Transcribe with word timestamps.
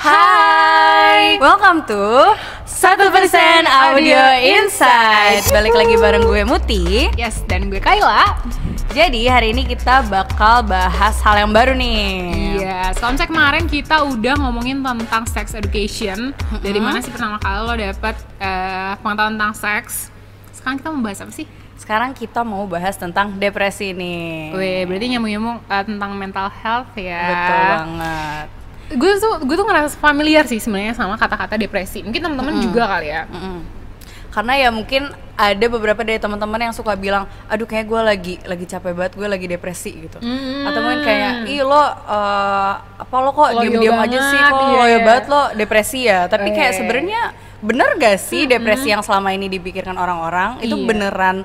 Hai, 0.00 1.36
welcome 1.36 1.84
to 1.84 2.32
Satu 2.64 3.12
Persen 3.12 3.68
Audio 3.68 4.16
Insight. 4.40 5.44
Balik 5.52 5.76
lagi 5.76 5.92
bareng 6.00 6.24
gue 6.24 6.40
Muti. 6.48 7.12
Yes, 7.20 7.44
dan 7.44 7.68
gue 7.68 7.84
Kayla. 7.84 8.40
Jadi 8.96 9.28
hari 9.28 9.52
ini 9.52 9.68
kita 9.68 10.08
bakal 10.08 10.64
bahas 10.64 11.20
hal 11.20 11.44
yang 11.44 11.52
baru 11.52 11.76
nih. 11.76 12.32
Iya, 12.64 12.96
soalnya 12.96 13.28
kemarin 13.28 13.68
kita 13.68 14.00
udah 14.08 14.40
ngomongin 14.40 14.80
tentang 14.80 15.28
sex 15.28 15.52
education. 15.52 16.32
Dari 16.64 16.80
mana 16.80 17.04
sih 17.04 17.12
pertama 17.12 17.36
kali 17.36 17.60
lo 17.60 17.74
dapet 17.76 18.16
eh, 18.40 18.96
pengetahuan 19.04 19.36
tentang 19.36 19.52
seks? 19.52 20.08
Sekarang 20.56 20.80
kita 20.80 20.88
mau 20.96 21.04
bahas 21.04 21.20
apa 21.20 21.32
sih? 21.36 21.44
Sekarang 21.76 22.10
kita 22.16 22.40
mau 22.40 22.64
bahas 22.64 22.96
tentang 22.96 23.36
depresi 23.36 23.92
nih. 23.92 24.56
Weh, 24.56 24.80
berarti 24.88 25.12
nyambung-nyambung 25.12 25.60
eh, 25.60 25.84
tentang 25.84 26.16
mental 26.16 26.48
health 26.48 26.88
ya. 26.96 27.20
Betul 27.20 27.60
banget. 27.68 28.59
Gue 28.90 29.10
tuh 29.18 29.46
gue 29.46 29.56
tuh 29.56 29.66
ngerasa 29.66 29.94
familiar 29.98 30.44
sih 30.50 30.58
sebenarnya 30.58 30.98
sama 30.98 31.14
kata-kata 31.14 31.54
depresi. 31.54 32.02
Mungkin 32.02 32.20
teman-teman 32.20 32.58
juga 32.58 32.90
kali 32.90 33.08
ya. 33.10 33.24
Mm-mm. 33.30 33.62
Karena 34.30 34.54
ya 34.54 34.68
mungkin 34.70 35.10
ada 35.34 35.66
beberapa 35.66 36.06
dari 36.06 36.22
teman-teman 36.22 36.70
yang 36.70 36.74
suka 36.76 36.94
bilang, 36.94 37.26
aduh 37.50 37.66
kayak 37.66 37.86
gue 37.90 38.00
lagi 38.02 38.34
lagi 38.46 38.62
capek 38.62 38.92
banget, 38.94 39.12
gue 39.18 39.26
lagi 39.26 39.46
depresi 39.50 39.90
gitu. 40.06 40.22
Mm. 40.22 40.70
Atau 40.70 40.80
mungkin 40.86 41.02
kayak, 41.02 41.32
ih 41.50 41.66
lo 41.66 41.82
eh, 41.82 42.72
apa 42.78 43.14
lo 43.18 43.30
kok 43.34 43.50
Loyo 43.58 43.62
diem-diem 43.66 43.98
aja 43.98 44.18
sih, 44.30 44.38
kok 44.38 44.54
iya, 44.54 44.70
loyo 44.70 44.86
iya. 44.86 44.98
banget 45.02 45.24
lo 45.26 45.42
depresi 45.58 46.00
ya. 46.06 46.30
Tapi 46.30 46.48
kayak 46.54 46.72
Eh. 46.74 46.78
sebenarnya 46.78 47.22
bener 47.60 47.88
gak 47.98 48.16
sih 48.22 48.46
depresi 48.48 48.88
yang 48.88 49.02
selama 49.02 49.34
ini 49.36 49.50
dipikirkan 49.50 49.92
orang-orang 49.98 50.62
itu 50.64 50.78
Iya. 50.78 50.86
beneran 50.86 51.36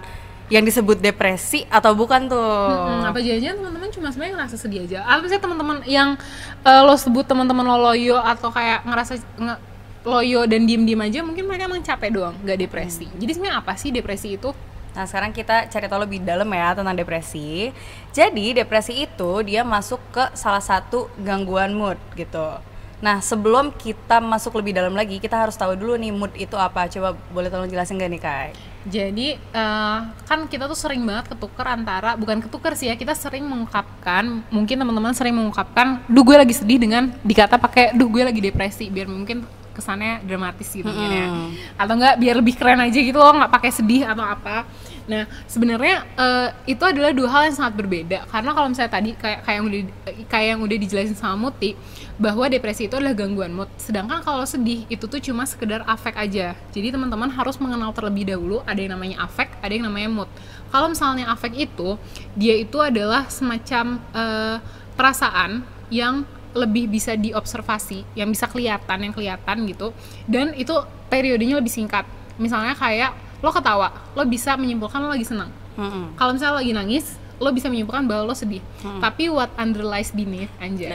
yang 0.49 0.61
disebut 0.61 1.01
depresi 1.01 1.65
atau 1.73 1.97
bukan 1.97 2.29
tuh? 2.29 2.37
Hmm, 2.37 3.01
apa 3.09 3.17
jangan 3.17 3.57
teman-teman 3.65 3.89
cuma 3.89 4.07
sebenarnya 4.13 4.33
ngerasa 4.37 4.55
sedih 4.61 4.85
aja? 4.85 4.99
Apa 5.05 5.25
sih 5.25 5.41
teman-teman 5.41 5.81
yang 5.89 6.13
eh, 6.61 6.81
lo 6.85 6.93
sebut 6.93 7.25
teman-teman 7.25 7.65
lo 7.65 7.77
loyo 7.89 8.21
atau 8.21 8.53
kayak 8.53 8.85
ngerasa 8.85 9.13
nge- 9.41 9.61
loyo 10.05 10.45
dan 10.45 10.69
diem-diem 10.69 11.01
aja 11.01 11.25
mungkin 11.25 11.49
mereka 11.49 11.65
emang 11.65 11.81
capek 11.81 12.13
doang, 12.13 12.35
nggak 12.45 12.61
depresi. 12.61 13.09
Jadi 13.17 13.31
sebenarnya 13.33 13.57
apa 13.57 13.73
sih 13.73 13.89
depresi 13.89 14.37
itu? 14.37 14.53
Nah 14.95 15.03
sekarang 15.09 15.33
kita 15.33 15.67
cari 15.67 15.85
tahu 15.89 16.05
lebih 16.05 16.21
dalam 16.21 16.47
ya 16.53 16.77
tentang 16.77 16.93
depresi. 16.93 17.73
Jadi 18.13 18.53
depresi 18.53 19.01
itu 19.01 19.31
dia 19.41 19.65
masuk 19.65 19.99
ke 20.13 20.23
salah 20.37 20.61
satu 20.61 21.09
gangguan 21.19 21.73
mood 21.73 21.97
gitu. 22.13 22.61
Nah 23.03 23.19
sebelum 23.19 23.75
kita 23.75 24.23
masuk 24.23 24.55
lebih 24.59 24.75
dalam 24.75 24.95
lagi, 24.95 25.19
kita 25.19 25.35
harus 25.35 25.55
tahu 25.55 25.75
dulu 25.75 25.99
nih 25.99 26.11
mood 26.15 26.31
itu 26.35 26.55
apa. 26.55 26.87
Coba 26.87 27.15
boleh 27.31 27.51
tolong 27.51 27.67
jelasin 27.67 27.99
gak 27.99 28.11
nih 28.11 28.21
Kai? 28.21 28.51
Jadi 28.85 29.33
eh, 29.35 29.97
kan 30.29 30.39
kita 30.45 30.69
tuh 30.69 30.77
sering 30.77 31.01
banget 31.01 31.33
ketuker 31.33 31.65
antara 31.65 32.13
bukan 32.13 32.37
ketuker 32.37 32.77
sih 32.77 32.93
ya 32.93 32.95
kita 32.95 33.17
sering 33.17 33.41
mengungkapkan 33.43 34.45
mungkin 34.53 34.75
teman-teman 34.77 35.13
sering 35.17 35.33
mengungkapkan, 35.33 36.05
duh 36.05 36.21
gue 36.21 36.37
lagi 36.37 36.53
sedih 36.53 36.77
dengan 36.77 37.09
dikata 37.25 37.57
pakai 37.57 37.97
duh 37.97 38.05
gue 38.05 38.21
lagi 38.21 38.37
depresi 38.45 38.93
biar 38.93 39.09
mungkin 39.09 39.41
kesannya 39.75 40.23
dramatis 40.23 40.71
gitu 40.71 40.87
mungkin 40.87 41.11
ya 41.11 41.27
atau 41.75 41.99
enggak 41.99 42.15
biar 42.15 42.35
lebih 42.39 42.55
keren 42.55 42.79
aja 42.79 42.95
gitu 42.95 43.19
loh 43.19 43.35
nggak 43.35 43.51
pakai 43.51 43.71
sedih 43.75 44.07
atau 44.07 44.23
apa 44.23 44.63
nah 45.05 45.29
sebenarnya 45.45 46.01
eh, 46.17 46.49
itu 46.65 46.81
adalah 46.81 47.13
dua 47.13 47.29
hal 47.29 47.41
yang 47.49 47.55
sangat 47.55 47.77
berbeda 47.77 48.25
karena 48.25 48.51
kalau 48.57 48.67
misalnya 48.73 48.93
tadi 48.93 49.13
kayak 49.13 49.45
kayak 49.45 49.57
yang 49.61 49.65
udah 49.69 49.81
kayak 50.25 50.47
yang 50.57 50.61
udah 50.65 50.77
dijelasin 50.81 51.17
sama 51.17 51.37
Muti 51.37 51.77
bahwa 52.17 52.49
depresi 52.49 52.89
itu 52.89 52.97
adalah 52.97 53.13
gangguan 53.13 53.53
mood 53.53 53.69
sedangkan 53.77 54.25
kalau 54.25 54.41
sedih 54.49 54.87
itu 54.89 55.05
tuh 55.05 55.21
cuma 55.21 55.45
sekedar 55.45 55.85
afek 55.85 56.17
aja 56.17 56.57
jadi 56.73 56.89
teman-teman 56.89 57.29
harus 57.29 57.61
mengenal 57.61 57.93
terlebih 57.93 58.25
dahulu 58.33 58.65
ada 58.65 58.81
yang 58.81 58.97
namanya 58.97 59.21
afek 59.29 59.53
ada 59.61 59.71
yang 59.71 59.85
namanya 59.85 60.09
mood 60.09 60.29
kalau 60.73 60.89
misalnya 60.89 61.29
afek 61.29 61.53
itu 61.53 62.01
dia 62.33 62.57
itu 62.57 62.81
adalah 62.81 63.29
semacam 63.29 64.01
eh, 64.15 64.57
perasaan 64.97 65.61
yang 65.93 66.25
lebih 66.55 66.87
bisa 66.87 67.19
diobservasi, 67.19 68.15
yang 68.15 68.31
bisa 68.31 68.47
kelihatan, 68.47 68.97
yang 69.03 69.13
kelihatan 69.13 69.67
gitu. 69.67 69.91
Dan 70.23 70.55
itu 70.55 70.71
periodenya 71.11 71.59
lebih 71.59 71.69
singkat. 71.69 72.07
Misalnya 72.39 72.73
kayak 72.73 73.11
lo 73.39 73.49
ketawa, 73.49 73.87
lo 74.11 74.23
bisa 74.23 74.55
menyimpulkan 74.55 74.99
lo 74.99 75.09
lagi 75.09 75.23
senang. 75.23 75.51
Mm-mm. 75.75 76.15
Kalau 76.15 76.31
misalnya 76.31 76.53
lo 76.53 76.59
lagi 76.59 76.73
nangis, 76.73 77.05
lo 77.35 77.51
bisa 77.51 77.67
menyimpulkan 77.67 78.05
bahwa 78.05 78.31
lo 78.31 78.33
sedih. 78.33 78.63
Tapi 78.97 79.27
what 79.27 79.51
underlies 79.55 80.09
beneath 80.09 80.51
anjay. 80.57 80.91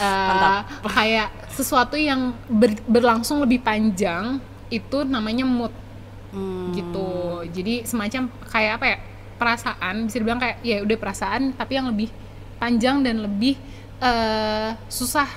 Nah, 0.00 0.64
Eh, 0.64 0.88
kayak 0.88 1.28
sesuatu 1.50 1.94
yang 1.94 2.32
ber- 2.46 2.84
berlangsung 2.84 3.38
lebih 3.38 3.60
panjang 3.60 4.40
itu 4.68 5.02
namanya 5.02 5.44
mood 5.44 5.72
Hmm. 6.26 6.72
gitu. 6.72 7.08
Jadi 7.46 7.84
semacam 7.84 8.22
kayak 8.46 8.72
apa 8.76 8.86
ya? 8.86 8.98
perasaan, 9.36 10.08
bisa 10.08 10.16
dibilang 10.16 10.40
kayak 10.40 10.64
ya 10.64 10.80
udah 10.80 10.96
perasaan 10.96 11.52
tapi 11.52 11.76
yang 11.76 11.92
lebih 11.92 12.08
panjang 12.56 13.04
dan 13.04 13.20
lebih 13.20 13.60
eh, 13.96 14.70
susah 14.88 15.28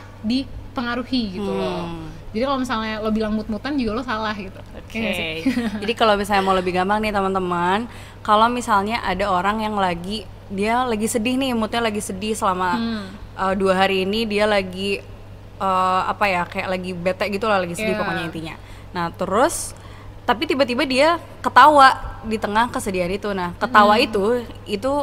dipengaruhi 0.69 1.35
gitu 1.35 1.50
loh. 1.50 1.90
Hmm. 1.90 2.07
Jadi 2.30 2.44
kalau 2.46 2.59
misalnya 2.62 3.02
lo 3.02 3.09
bilang 3.09 3.34
mut-mutan 3.34 3.74
juga 3.74 3.91
lo 3.97 4.03
salah 4.06 4.38
gitu. 4.38 4.62
Oke. 4.78 4.94
Iya 4.94 5.02
nggak 5.02 5.16
sih? 5.18 5.34
Jadi 5.81 5.94
kalau 5.94 6.13
misalnya 6.13 6.44
mau 6.46 6.53
lebih 6.53 6.72
gampang 6.72 7.02
nih 7.02 7.09
teman-teman, 7.09 7.90
kalau 8.22 8.46
misalnya 8.47 9.02
ada 9.02 9.25
orang 9.25 9.59
yang 9.59 9.74
lagi 9.74 10.24
dia 10.47 10.81
lagi 10.81 11.06
sedih 11.06 11.35
nih, 11.35 11.53
moodnya 11.53 11.81
lagi 11.81 12.00
sedih 12.00 12.34
selama 12.34 12.78
Hmm. 12.78 13.06
uh, 13.34 13.53
dua 13.53 13.74
hari 13.75 14.06
ini 14.06 14.25
dia 14.25 14.46
lagi 14.46 15.02
uh, 15.58 16.02
apa 16.06 16.25
ya 16.25 16.41
kayak 16.46 16.69
lagi 16.69 16.91
bete 16.94 17.25
gitu 17.28 17.50
lah, 17.50 17.58
lagi 17.58 17.74
sedih 17.74 17.97
Iya. 17.97 18.02
pokoknya 18.02 18.24
intinya. 18.29 18.56
Nah 18.94 19.09
terus 19.09 19.74
tapi 20.24 20.46
tiba-tiba 20.46 20.85
dia 20.85 21.18
ketawa 21.41 21.97
di 22.22 22.38
tengah 22.38 22.69
kesedihan 22.69 23.09
itu. 23.09 23.34
Nah 23.34 23.58
ketawa 23.58 23.97
itu 23.97 24.46
itu 24.63 24.94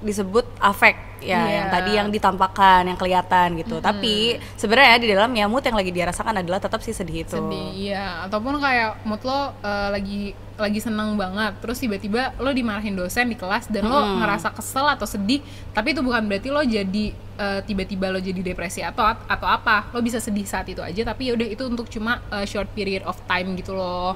disebut 0.00 0.48
afek 0.56 0.96
ya 1.20 1.36
Iya. 1.40 1.40
yang 1.52 1.66
tadi 1.68 1.90
yang 1.94 2.08
ditampakkan, 2.08 2.82
yang 2.84 2.96
kelihatan 2.96 3.54
gitu. 3.60 3.76
Tapi 3.78 4.40
sebenarnya 4.56 4.96
di 4.98 5.08
dalamnya 5.12 5.44
mood 5.46 5.62
yang 5.62 5.76
lagi 5.76 5.92
dia 5.92 6.08
rasakan 6.08 6.40
adalah 6.40 6.58
tetap 6.58 6.80
si 6.80 6.90
sedih 6.90 7.22
itu. 7.22 7.36
sedih 7.36 7.68
iya 7.72 8.24
ataupun 8.26 8.58
kayak 8.58 9.04
mood 9.04 9.20
lo 9.22 9.52
eh, 9.60 9.88
lagi 9.92 10.20
lagi 10.60 10.76
seneng 10.76 11.16
banget 11.16 11.56
terus 11.64 11.80
tiba-tiba 11.80 12.36
lo 12.36 12.52
dimarahin 12.52 12.92
dosen 12.92 13.32
di 13.32 13.36
kelas 13.36 13.72
dan 13.72 13.88
lo 13.88 13.96
Mm-mm. 13.96 14.20
ngerasa 14.20 14.52
kesel 14.52 14.84
atau 14.84 15.08
sedih 15.08 15.40
tapi 15.72 15.96
itu 15.96 16.04
bukan 16.04 16.28
berarti 16.28 16.52
lo 16.52 16.60
jadi 16.60 17.04
eh, 17.16 17.60
tiba-tiba 17.64 18.12
lo 18.12 18.20
jadi 18.20 18.36
depresi 18.44 18.84
atau 18.84 19.00
atau 19.08 19.48
apa 19.48 19.88
lo 19.92 20.04
bisa 20.04 20.20
sedih 20.20 20.44
saat 20.44 20.68
itu 20.68 20.84
aja 20.84 21.00
tapi 21.00 21.32
ya 21.32 21.32
udah 21.32 21.48
itu 21.48 21.64
untuk 21.64 21.88
cuma 21.88 22.20
eh, 22.28 22.44
short 22.44 22.68
period 22.76 23.00
of 23.08 23.16
time 23.24 23.56
gitu 23.56 23.72
loh 23.72 24.12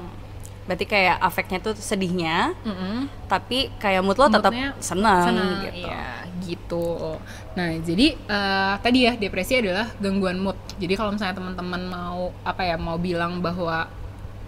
Berarti 0.65 0.85
kayak 0.85 1.21
afeknya 1.21 1.61
tuh 1.61 1.73
sedihnya, 1.77 2.57
Mm-mm. 2.65 3.05
tapi 3.29 3.69
kayak 3.77 4.01
mood 4.01 4.17
lo 4.17 4.25
tetap 4.27 4.49
senang, 4.81 5.23
senang 5.23 5.49
gitu. 5.61 5.85
iya 5.85 6.05
gitu 6.45 7.17
nah 7.55 7.71
jadi 7.71 8.07
eh, 8.13 8.73
tadi 8.83 8.99
ya 9.07 9.13
depresi 9.15 9.57
adalah 9.57 9.87
gangguan 9.97 10.37
mood 10.37 10.57
jadi 10.77 10.93
kalau 10.93 11.15
misalnya 11.15 11.37
teman-teman 11.37 11.81
mau 11.87 12.29
apa 12.43 12.61
ya 12.61 12.75
mau 12.75 12.99
bilang 12.99 13.39
bahwa 13.39 13.87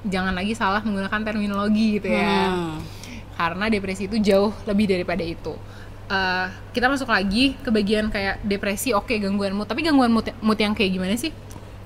jangan 0.05 0.35
lagi 0.35 0.53
salah 0.53 0.83
menggunakan 0.83 1.22
terminologi 1.23 1.97
gitu 1.97 2.11
ya 2.11 2.51
Hmm. 2.51 2.78
karena 3.34 3.66
depresi 3.69 4.05
itu 4.05 4.17
jauh 4.19 4.51
lebih 4.66 4.85
daripada 4.89 5.23
itu 5.23 5.55
Eh, 6.07 6.47
kita 6.72 6.88
masuk 6.88 7.11
lagi 7.11 7.51
ke 7.59 7.67
bagian 7.67 8.07
kayak 8.07 8.39
depresi 8.39 8.95
oke 8.95 9.11
gangguan 9.19 9.51
mood 9.51 9.67
tapi 9.67 9.84
gangguan 9.84 10.07
mood, 10.07 10.31
mood 10.39 10.55
yang 10.55 10.72
kayak 10.72 10.95
gimana 10.95 11.19
sih 11.19 11.35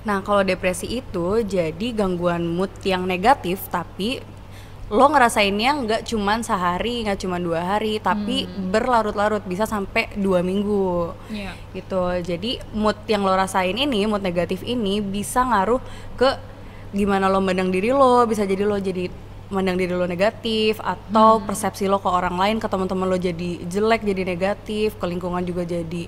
Nah, 0.02 0.18
kalau 0.20 0.42
depresi 0.42 0.86
itu 0.92 1.26
jadi 1.40 1.86
gangguan 1.92 2.42
mood 2.44 2.70
yang 2.82 3.04
negatif, 3.04 3.62
tapi 3.68 4.18
lo 4.88 5.08
ngerasainnya 5.08 5.70
nggak 5.78 6.02
cuman 6.04 6.42
sehari, 6.42 7.00
nggak 7.00 7.16
cuman 7.16 7.40
dua 7.40 7.60
hari, 7.66 7.96
tapi 7.96 8.44
berlarut-larut 8.68 9.40
bisa 9.42 9.64
sampai 9.64 10.10
dua 10.16 10.42
minggu. 10.42 11.14
Iya. 11.28 11.54
gitu 11.72 11.96
jadi 12.20 12.50
mood 12.72 13.00
yang 13.06 13.22
lo 13.22 13.32
rasain 13.32 13.72
ini 13.72 14.04
mood 14.04 14.20
negatif 14.20 14.60
ini 14.62 15.00
bisa 15.00 15.40
ngaruh 15.40 15.80
ke 16.14 16.28
gimana 16.90 17.24
lo 17.26 17.40
mandang 17.40 17.72
diri 17.72 17.88
lo 17.88 18.28
bisa 18.28 18.44
jadi 18.44 18.62
lo 18.62 18.76
jadi 18.76 19.08
mandang 19.48 19.76
diri 19.76 19.88
lo 19.90 20.04
negatif 20.04 20.76
atau 20.78 21.40
Hmm. 21.40 21.46
persepsi 21.46 21.88
lo 21.88 21.96
ke 21.96 22.06
orang 22.06 22.36
lain 22.36 22.56
ke 22.58 22.66
teman-teman 22.66 23.06
lo 23.06 23.16
jadi 23.16 23.64
jelek 23.64 24.02
jadi 24.02 24.22
negatif 24.26 24.92
ke 24.94 25.04
lingkungan 25.06 25.40
juga 25.40 25.64
jadi 25.64 26.04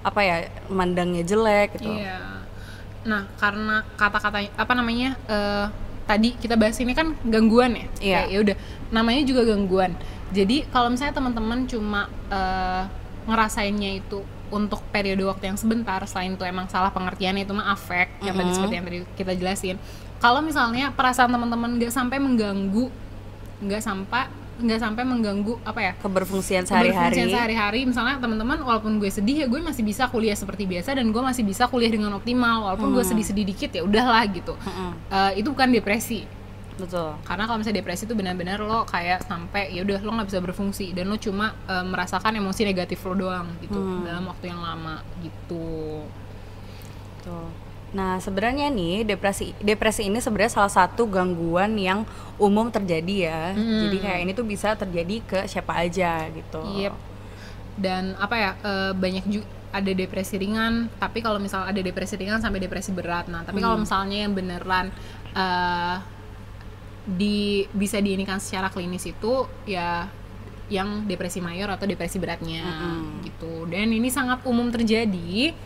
apa 0.00 0.20
ya 0.20 0.36
mandangnya 0.68 1.26
jelek 1.26 1.74
gitu 1.74 1.90
Iya. 1.90 2.37
Nah, 3.08 3.24
karena 3.40 3.82
kata-katanya 3.96 4.52
apa 4.54 4.72
namanya? 4.76 5.16
eh, 5.26 5.66
tadi 6.08 6.32
kita 6.36 6.56
bahas 6.56 6.76
ini 6.80 6.92
kan 6.96 7.16
gangguan 7.24 7.72
ya. 7.72 7.78
Iya. 7.80 7.88
Kayak, 8.00 8.26
Ya 8.28 8.38
udah, 8.44 8.56
namanya 8.92 9.22
juga 9.24 9.42
gangguan. 9.48 9.92
Jadi 10.32 10.68
kalau 10.68 10.92
misalnya 10.92 11.16
teman-teman 11.16 11.64
cuma 11.64 12.08
eh, 12.28 12.84
ngerasainnya 13.28 14.00
itu 14.04 14.20
untuk 14.48 14.80
periode 14.88 15.20
waktu 15.28 15.52
yang 15.52 15.60
sebentar, 15.60 16.00
selain 16.08 16.32
itu 16.32 16.44
emang 16.44 16.68
salah 16.72 16.88
pengertiannya 16.88 17.44
itu 17.44 17.52
mah 17.52 17.76
afek 17.76 18.24
yang 18.24 18.32
tadi 18.32 18.50
seperti 18.56 18.74
yang 18.80 18.86
tadi 18.88 18.98
kita 19.16 19.32
jelasin. 19.36 19.76
Kalau 20.18 20.40
misalnya 20.40 20.88
perasaan 20.96 21.28
teman-teman 21.28 21.76
nggak 21.76 21.92
sampai 21.92 22.16
mengganggu, 22.16 22.88
nggak 23.60 23.82
sampai 23.84 24.32
nggak 24.58 24.80
sampai 24.82 25.06
mengganggu 25.06 25.54
apa 25.62 25.80
ya 25.80 25.92
keberfungsian 26.02 26.66
keberfungsian 26.66 27.30
sehari-hari. 27.30 27.30
sehari-hari. 27.30 27.80
Misalnya 27.86 28.18
teman-teman 28.18 28.58
walaupun 28.58 28.98
gue 28.98 29.06
sedih 29.06 29.42
ya 29.42 29.46
gue 29.46 29.62
masih 29.62 29.86
bisa 29.86 30.10
kuliah 30.10 30.34
seperti 30.34 30.66
biasa 30.66 30.98
dan 30.98 31.06
gue 31.08 31.22
masih 31.22 31.46
bisa 31.46 31.70
kuliah 31.70 31.88
dengan 31.88 32.10
optimal. 32.12 32.66
Walaupun 32.66 32.90
gue 32.90 33.04
sedih-sedih 33.06 33.46
dikit 33.46 33.70
ya 33.70 33.86
udahlah 33.86 34.26
gitu. 34.28 34.58
Mm-mm. 34.58 34.90
Eh, 35.08 35.32
itu 35.38 35.48
bukan 35.54 35.70
depresi. 35.70 36.26
Betul. 36.78 37.14
Karena 37.22 37.46
kalau 37.46 37.58
misalnya 37.58 37.82
depresi 37.82 38.06
itu 38.06 38.14
benar-benar 38.14 38.58
lo 38.58 38.82
kayak 38.82 39.26
sampai 39.26 39.74
ya 39.74 39.82
udah 39.82 39.98
lo 39.98 40.10
nggak 40.14 40.28
bisa 40.30 40.38
berfungsi 40.38 40.90
dan 40.90 41.06
lo 41.06 41.18
cuma 41.18 41.54
eh, 41.66 41.82
merasakan 41.82 42.38
emosi 42.38 42.62
negatif 42.66 42.98
lo 43.02 43.14
doang 43.14 43.46
gitu 43.62 43.78
Hmm. 43.78 44.06
dalam 44.06 44.26
waktu 44.26 44.50
yang 44.50 44.58
lama 44.58 45.02
gitu. 45.18 46.02
Tuh. 47.22 47.67
Nah, 47.88 48.20
sebenarnya 48.20 48.68
nih 48.68 49.08
depresi 49.08 49.56
depresi 49.64 50.04
ini 50.12 50.20
sebenarnya 50.20 50.60
salah 50.60 50.72
satu 50.72 51.08
gangguan 51.08 51.72
yang 51.80 52.04
umum 52.36 52.68
terjadi 52.68 53.16
ya. 53.16 53.42
Hmm. 53.56 53.88
Jadi 53.88 53.96
kayak 54.04 54.18
ini 54.28 54.32
tuh 54.36 54.44
bisa 54.44 54.76
terjadi 54.76 55.16
ke 55.24 55.38
siapa 55.48 55.72
aja 55.72 56.28
gitu. 56.28 56.60
Yep. 56.60 56.94
Dan 57.80 58.12
apa 58.20 58.34
ya 58.36 58.50
eh, 58.60 58.92
banyak 58.92 59.24
juga 59.28 59.48
ada 59.68 59.92
depresi 59.92 60.40
ringan, 60.40 60.88
tapi 60.96 61.20
kalau 61.20 61.36
misal 61.36 61.68
ada 61.68 61.76
depresi 61.76 62.16
ringan 62.16 62.40
sampai 62.40 62.60
depresi 62.60 62.92
berat. 62.92 63.28
Nah, 63.28 63.44
tapi 63.44 63.60
kalau 63.60 63.80
misalnya 63.80 64.24
yang 64.24 64.32
beneran 64.36 64.92
eh, 65.32 65.96
di 67.08 67.64
bisa 67.72 67.96
diinikan 68.04 68.36
secara 68.36 68.68
klinis 68.68 69.08
itu 69.08 69.48
ya 69.64 70.04
yang 70.68 71.08
depresi 71.08 71.40
mayor 71.40 71.72
atau 71.72 71.88
depresi 71.88 72.20
beratnya 72.20 72.60
gitu. 73.24 73.64
Dan 73.64 73.96
ini 73.96 74.12
sangat 74.12 74.44
umum 74.44 74.68
terjadi. 74.68 75.56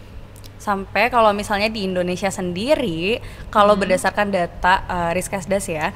Sampai 0.62 1.10
kalau 1.10 1.34
misalnya 1.34 1.66
di 1.66 1.82
Indonesia 1.82 2.30
sendiri, 2.30 3.18
kalau 3.50 3.74
berdasarkan 3.74 4.30
data 4.30 4.86
uh, 4.86 5.10
Riskesdas 5.10 5.66
ya, 5.66 5.90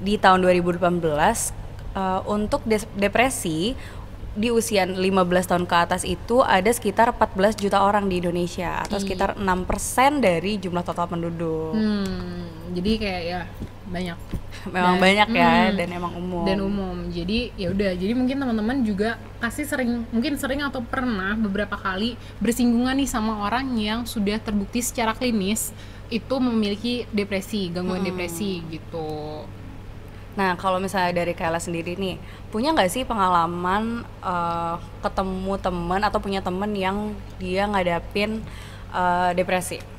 di 0.00 0.16
tahun 0.16 0.40
2018 0.48 0.80
uh, 1.92 2.24
untuk 2.24 2.64
des- 2.64 2.88
depresi 2.96 3.76
di 4.38 4.54
usia 4.54 4.86
15 4.86 5.02
tahun 5.50 5.64
ke 5.66 5.76
atas 5.76 6.06
itu 6.06 6.40
ada 6.46 6.70
sekitar 6.70 7.10
14 7.10 7.58
juta 7.58 7.82
orang 7.82 8.06
di 8.06 8.22
Indonesia 8.22 8.86
atau 8.86 9.02
sekitar 9.02 9.34
6% 9.34 9.44
dari 10.22 10.62
jumlah 10.62 10.86
total 10.86 11.10
penduduk. 11.10 11.74
Hmm, 11.74 12.46
jadi 12.70 12.90
kayak 13.02 13.22
ya 13.26 13.40
banyak 13.88 14.18
Memang 14.74 14.98
Dan- 14.98 15.02
banyak 15.02 15.28
ya 15.32 15.52
hmm. 15.70 15.76
dan 15.78 15.88
emang 15.94 16.12
umum. 16.18 16.44
dan 16.44 16.58
umum. 16.60 16.96
Jadi 17.08 17.54
ya 17.56 17.70
udah, 17.72 17.94
jadi 17.94 18.12
mungkin 18.12 18.36
teman-teman 18.36 18.82
juga 18.84 19.16
pasti 19.38 19.64
sering 19.64 20.04
mungkin 20.10 20.34
sering 20.36 20.60
atau 20.60 20.82
pernah 20.82 21.38
beberapa 21.38 21.78
kali 21.78 22.18
bersinggungan 22.42 22.98
nih 22.98 23.08
sama 23.08 23.46
orang 23.46 23.64
yang 23.78 24.04
sudah 24.04 24.36
terbukti 24.42 24.82
secara 24.82 25.14
klinis 25.14 25.72
itu 26.08 26.34
memiliki 26.40 27.04
depresi, 27.12 27.68
gangguan 27.68 28.00
depresi 28.00 28.64
gitu. 28.72 29.44
Nah, 30.38 30.54
kalau 30.54 30.78
misalnya 30.78 31.18
dari 31.18 31.34
Kayla 31.34 31.58
sendiri 31.58 31.98
nih, 31.98 32.14
punya 32.54 32.70
nggak 32.70 32.88
sih 32.88 33.02
pengalaman 33.02 34.06
eh, 34.22 34.74
ketemu 35.02 35.58
temen 35.58 36.00
atau 36.00 36.18
punya 36.22 36.40
temen 36.40 36.70
yang 36.72 37.12
dia 37.42 37.66
ngadapin 37.66 38.40
eh, 38.94 39.30
depresi? 39.34 39.97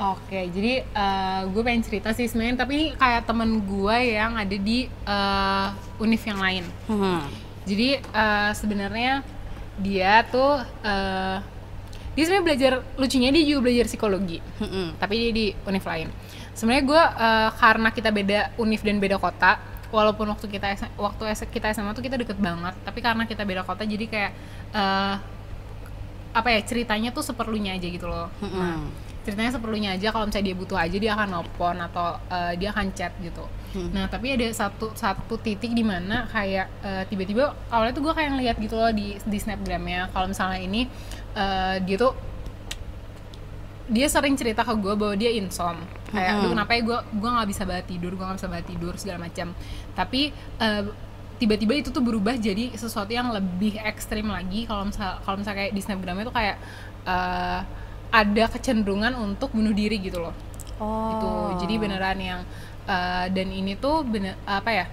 Oke, 0.00 0.48
jadi 0.48 0.80
eh, 0.80 1.40
gue 1.52 1.60
pengen 1.60 1.84
cerita 1.84 2.16
sih 2.16 2.24
sebenarnya, 2.24 2.64
tapi 2.64 2.72
ini 2.72 2.86
kayak 2.96 3.28
temen 3.28 3.60
gue 3.60 3.96
yang 4.16 4.32
ada 4.32 4.56
di 4.56 4.88
eh, 4.88 5.68
univ 6.00 6.22
yang 6.24 6.40
lain. 6.40 6.64
Hmm. 6.88 7.20
Jadi 7.68 8.00
eh, 8.00 8.50
sebenarnya 8.56 9.20
dia 9.76 10.24
tuh 10.24 10.56
eh, 10.80 11.36
dia 12.16 12.22
sebenarnya 12.24 12.46
belajar 12.48 12.72
lucunya 12.96 13.28
dia 13.28 13.44
juga 13.44 13.60
belajar 13.68 13.86
psikologi, 13.86 14.40
Mm-mm. 14.58 14.96
tapi 14.96 15.14
dia 15.20 15.30
di 15.36 15.46
univ 15.68 15.84
lain. 15.84 16.08
Sebenarnya 16.56 16.84
gue 16.88 17.02
eh, 17.20 17.50
karena 17.60 17.88
kita 17.92 18.08
beda 18.08 18.40
univ 18.56 18.80
dan 18.80 18.96
beda 19.04 19.20
kota, 19.20 19.60
walaupun 19.92 20.32
waktu 20.32 20.48
kita 20.48 20.96
waktu 20.96 21.22
kita 21.52 21.76
SMA 21.76 21.92
tuh 21.92 22.00
kita 22.00 22.16
deket 22.16 22.40
banget, 22.40 22.72
tapi 22.88 23.04
karena 23.04 23.28
kita 23.28 23.44
beda 23.44 23.68
kota 23.68 23.84
jadi 23.84 24.08
kayak 24.08 24.32
eh, 24.72 25.14
apa 26.30 26.48
ya 26.56 26.60
ceritanya 26.64 27.12
tuh 27.12 27.20
seperlunya 27.20 27.76
aja 27.76 27.84
gitu 27.84 28.08
loh. 28.08 28.32
Nah, 28.40 28.80
Mm-mm. 28.80 29.09
Ceritanya 29.20 29.52
seperlunya 29.52 29.90
aja 29.94 30.08
kalau 30.10 30.24
misalnya 30.28 30.46
dia 30.52 30.56
butuh 30.56 30.78
aja 30.80 30.96
dia 30.96 31.12
akan 31.12 31.28
nelpon 31.28 31.76
atau 31.76 32.16
eh, 32.32 32.52
dia 32.56 32.68
akan 32.72 32.86
chat 32.96 33.12
gitu. 33.20 33.44
Nah 33.94 34.10
tapi 34.10 34.34
ada 34.34 34.48
satu 34.50 34.90
satu 34.98 35.38
titik 35.38 35.76
di 35.76 35.84
mana 35.84 36.26
kayak 36.26 36.66
eh, 36.82 37.02
tiba-tiba 37.06 37.54
awalnya 37.70 37.94
tuh 37.94 38.02
gue 38.08 38.14
kayak 38.16 38.30
ngeliat 38.34 38.56
gitu 38.58 38.74
loh 38.74 38.90
di 38.90 39.20
di 39.20 39.38
snapgramnya. 39.38 40.10
Kalau 40.10 40.26
misalnya 40.32 40.58
ini 40.58 40.88
eh, 41.36 41.76
dia 41.84 41.96
tuh 42.00 42.12
dia 43.90 44.06
sering 44.06 44.38
cerita 44.38 44.62
ke 44.62 44.70
gue 44.78 44.94
bahwa 44.94 45.18
dia 45.18 45.34
insom 45.34 45.74
kayak 46.14 46.38
aduh 46.38 46.54
kenapa 46.54 46.78
ya 46.78 46.82
gue 46.86 46.98
gue 47.10 47.30
nggak 47.30 47.48
bisa 47.50 47.62
banget 47.66 47.86
tidur 47.90 48.14
gue 48.14 48.22
nggak 48.22 48.38
bisa 48.38 48.48
banget 48.48 48.66
tidur 48.72 48.92
segala 48.96 49.18
macam. 49.28 49.52
Tapi 49.92 50.20
eh, 50.62 50.82
tiba-tiba 51.40 51.72
itu 51.76 51.88
tuh 51.92 52.04
berubah 52.04 52.36
jadi 52.40 52.72
sesuatu 52.72 53.12
yang 53.12 53.32
lebih 53.36 53.76
ekstrim 53.84 54.32
lagi. 54.32 54.64
Kalau 54.64 54.88
misal 54.88 55.20
kalau 55.22 55.36
misal 55.40 55.52
kayak 55.52 55.72
di 55.76 55.80
snapgramnya 55.84 56.24
tuh 56.24 56.34
kayak 56.34 56.56
eh, 57.04 57.60
ada 58.10 58.44
kecenderungan 58.50 59.14
untuk 59.16 59.54
bunuh 59.54 59.74
diri 59.74 59.98
gitu 60.02 60.18
loh. 60.22 60.34
Oh. 60.80 61.12
itu 61.12 61.28
jadi 61.66 61.74
beneran 61.76 62.16
yang 62.16 62.40
eh, 62.88 63.26
dan 63.28 63.48
ini 63.52 63.76
tuh 63.76 64.00
bener 64.00 64.32
apa 64.48 64.70
ya 64.72 64.86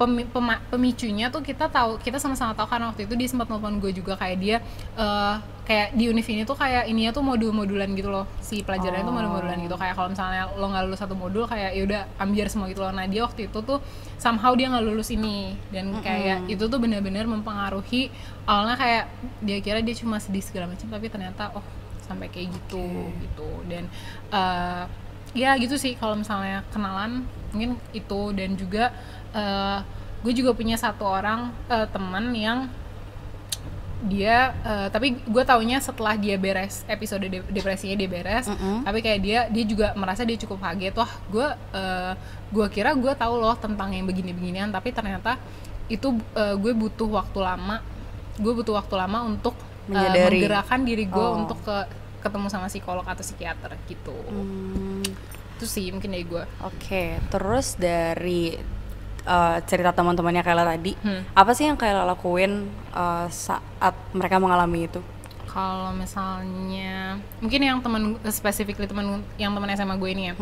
pema- 0.00 0.58
pemicunya 0.72 1.28
tuh 1.30 1.44
kita 1.44 1.68
tahu 1.68 2.00
kita 2.00 2.16
sama-sama 2.16 2.56
tahu 2.56 2.66
karena 2.66 2.90
waktu 2.90 3.04
itu 3.04 3.14
dia 3.14 3.28
sempat 3.30 3.46
nelfon 3.46 3.78
gue 3.78 3.92
juga 3.92 4.16
kayak 4.18 4.36
dia 4.40 4.56
eh, 4.96 5.36
kayak 5.70 5.94
di 5.94 6.10
univ 6.10 6.26
ini 6.26 6.42
tuh 6.42 6.58
kayak 6.58 6.90
ininya 6.90 7.14
tuh 7.14 7.22
modul-modulan 7.22 7.94
gitu 7.94 8.10
loh. 8.10 8.26
Si 8.42 8.58
pelajarannya 8.66 9.06
tuh 9.06 9.14
modul-modulan 9.14 9.54
gitu. 9.62 9.78
Kayak 9.78 9.94
kalau 9.94 10.10
misalnya 10.10 10.50
lo 10.58 10.66
nggak 10.66 10.82
lulus 10.90 10.98
satu 10.98 11.14
modul 11.14 11.46
kayak 11.46 11.78
ya 11.78 11.82
udah 11.86 12.02
ambil 12.18 12.44
semua 12.50 12.66
gitu 12.66 12.82
loh. 12.82 12.90
Nah 12.90 13.06
dia 13.06 13.22
waktu 13.22 13.46
itu 13.46 13.58
tuh 13.62 13.78
somehow 14.18 14.50
dia 14.58 14.66
nggak 14.66 14.82
lulus 14.82 15.14
ini. 15.14 15.54
Dan 15.70 15.94
kayak 16.02 16.50
itu 16.50 16.64
tuh 16.66 16.78
bener-bener 16.82 17.22
mempengaruhi 17.30 18.10
awalnya 18.50 18.74
kayak 18.74 19.04
dia 19.46 19.62
kira 19.62 19.78
dia 19.78 19.94
cuma 19.94 20.18
sedih 20.18 20.42
segala 20.42 20.74
macam 20.74 20.90
tapi 20.90 21.06
ternyata 21.06 21.54
oh 21.54 21.62
sampai 22.10 22.26
kayak 22.26 22.50
gitu 22.50 22.82
gitu. 23.16 23.48
Dan 23.64 23.86
eh, 24.28 24.84
ya 25.32 25.54
gitu 25.54 25.74
sih 25.74 25.94
kalau 25.94 26.18
misalnya 26.18 26.66
kenalan 26.68 27.22
mungkin 27.50 27.78
itu. 27.92 28.34
Dan 28.34 28.54
juga 28.54 28.90
eh, 29.30 29.78
gue 30.20 30.32
juga 30.34 30.50
punya 30.50 30.74
satu 30.74 31.06
orang 31.06 31.40
eh, 31.66 31.86
teman 31.86 32.34
yang 32.34 32.66
dia 34.00 34.56
eh, 34.64 34.88
tapi 34.88 35.12
gue 35.20 35.44
taunya 35.44 35.76
setelah 35.78 36.16
dia 36.16 36.40
beres 36.40 36.88
episode 36.88 37.20
de- 37.20 37.44
depresinya 37.46 37.92
dia 37.94 38.08
beres 38.08 38.48
tapi 38.80 38.98
kayak 38.98 39.20
dia 39.20 39.40
dia 39.46 39.64
juga 39.64 39.92
merasa 39.92 40.24
dia 40.24 40.40
cukup 40.40 40.56
kaget. 40.58 40.96
Wah 40.96 41.12
gue 41.28 41.46
eh, 41.76 42.12
gue 42.48 42.66
kira 42.68 42.96
gue 42.96 43.12
tahu 43.12 43.34
loh 43.36 43.52
tentang 43.54 43.92
yang 43.92 44.08
begini-beginian 44.08 44.72
tapi 44.72 44.90
ternyata 44.90 45.36
itu 45.86 46.16
eh, 46.32 46.56
gue 46.56 46.72
butuh 46.72 47.12
waktu 47.12 47.38
lama. 47.38 47.84
Gue 48.40 48.56
butuh 48.56 48.72
waktu 48.74 48.94
lama 48.96 49.20
untuk 49.22 49.52
Menyadari. 49.84 50.40
menggerakkan 50.40 50.80
diri 50.80 51.04
gue 51.04 51.20
Oh. 51.20 51.36
untuk 51.36 51.60
ke 51.60 51.76
ketemu 52.20 52.46
sama 52.46 52.68
psikolog 52.68 53.02
atau 53.02 53.20
psikiater 53.20 53.74
gitu. 53.84 54.14
Hmm, 54.28 55.02
itu 55.56 55.64
sih 55.64 55.88
mungkin 55.90 56.08
dari 56.10 56.24
gue 56.24 56.44
Oke, 56.62 57.18
terus 57.28 57.74
dari 57.74 58.56
eh, 59.20 59.58
cerita 59.64 59.90
teman-temannya 59.90 60.40
Kayla 60.40 60.64
tadi, 60.64 60.96
Hmm. 60.96 61.24
apa 61.32 61.52
sih 61.52 61.64
yang 61.64 61.76
Kayla 61.76 62.04
lakuin 62.06 62.64
eh, 62.90 63.26
saat 63.28 63.92
mereka 64.12 64.36
mengalami 64.36 64.86
itu? 64.86 65.00
kalau 65.50 65.90
misalnya 65.90 67.18
mungkin 67.42 67.58
yang 67.58 67.82
teman 67.82 68.14
specifically 68.30 68.86
teman 68.86 69.18
yang 69.34 69.50
teman 69.50 69.66
SMA 69.74 69.98
gue 69.98 70.10
ini 70.14 70.30
ya. 70.30 70.34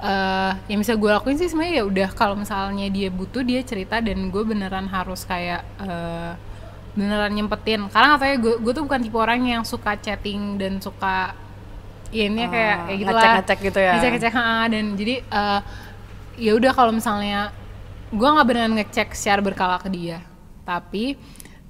Eh, 0.00 0.52
yang 0.72 0.80
bisa 0.80 0.96
gue 0.96 1.12
lakuin 1.12 1.36
sih 1.36 1.44
sebenarnya 1.44 1.74
ya 1.76 1.84
udah 1.84 2.08
kalau 2.12 2.32
misalnya 2.32 2.88
dia 2.88 3.12
butuh 3.12 3.44
dia 3.44 3.60
cerita 3.60 4.00
dan 4.00 4.32
gue 4.32 4.42
beneran 4.42 4.88
harus 4.88 5.28
kayak 5.28 5.60
eh, 5.76 6.32
beneran 6.96 7.30
nyempetin. 7.30 7.86
Karena 7.86 8.16
katanya 8.16 8.36
gue 8.38 8.54
gue 8.58 8.72
tuh 8.72 8.82
bukan 8.82 9.00
tipe 9.00 9.14
orang 9.14 9.44
yang 9.44 9.62
suka 9.62 9.94
chatting 9.94 10.56
dan 10.56 10.80
suka 10.80 11.36
ya 12.08 12.24
ini 12.24 12.46
kayak 12.46 12.76
Ah, 12.76 12.86
ya 12.86 12.94
gitu 12.96 13.10
lah 13.10 13.22
ngecek-ngecek 13.34 13.58
gitu 13.62 13.78
ya? 13.78 13.92
ngecek-ngecek 13.94 14.32
ha, 14.32 14.48
dan 14.66 14.84
jadi 14.94 15.14
eh, 15.20 15.60
ya 16.38 16.52
udah 16.52 16.72
kalau 16.72 16.90
misalnya 16.90 17.50
gue 18.08 18.22
nggak 18.24 18.46
beneran 18.46 18.72
ngecek 18.74 19.08
secara 19.12 19.40
berkala 19.40 19.76
ke 19.76 19.88
dia. 19.88 20.24
Tapi 20.62 21.18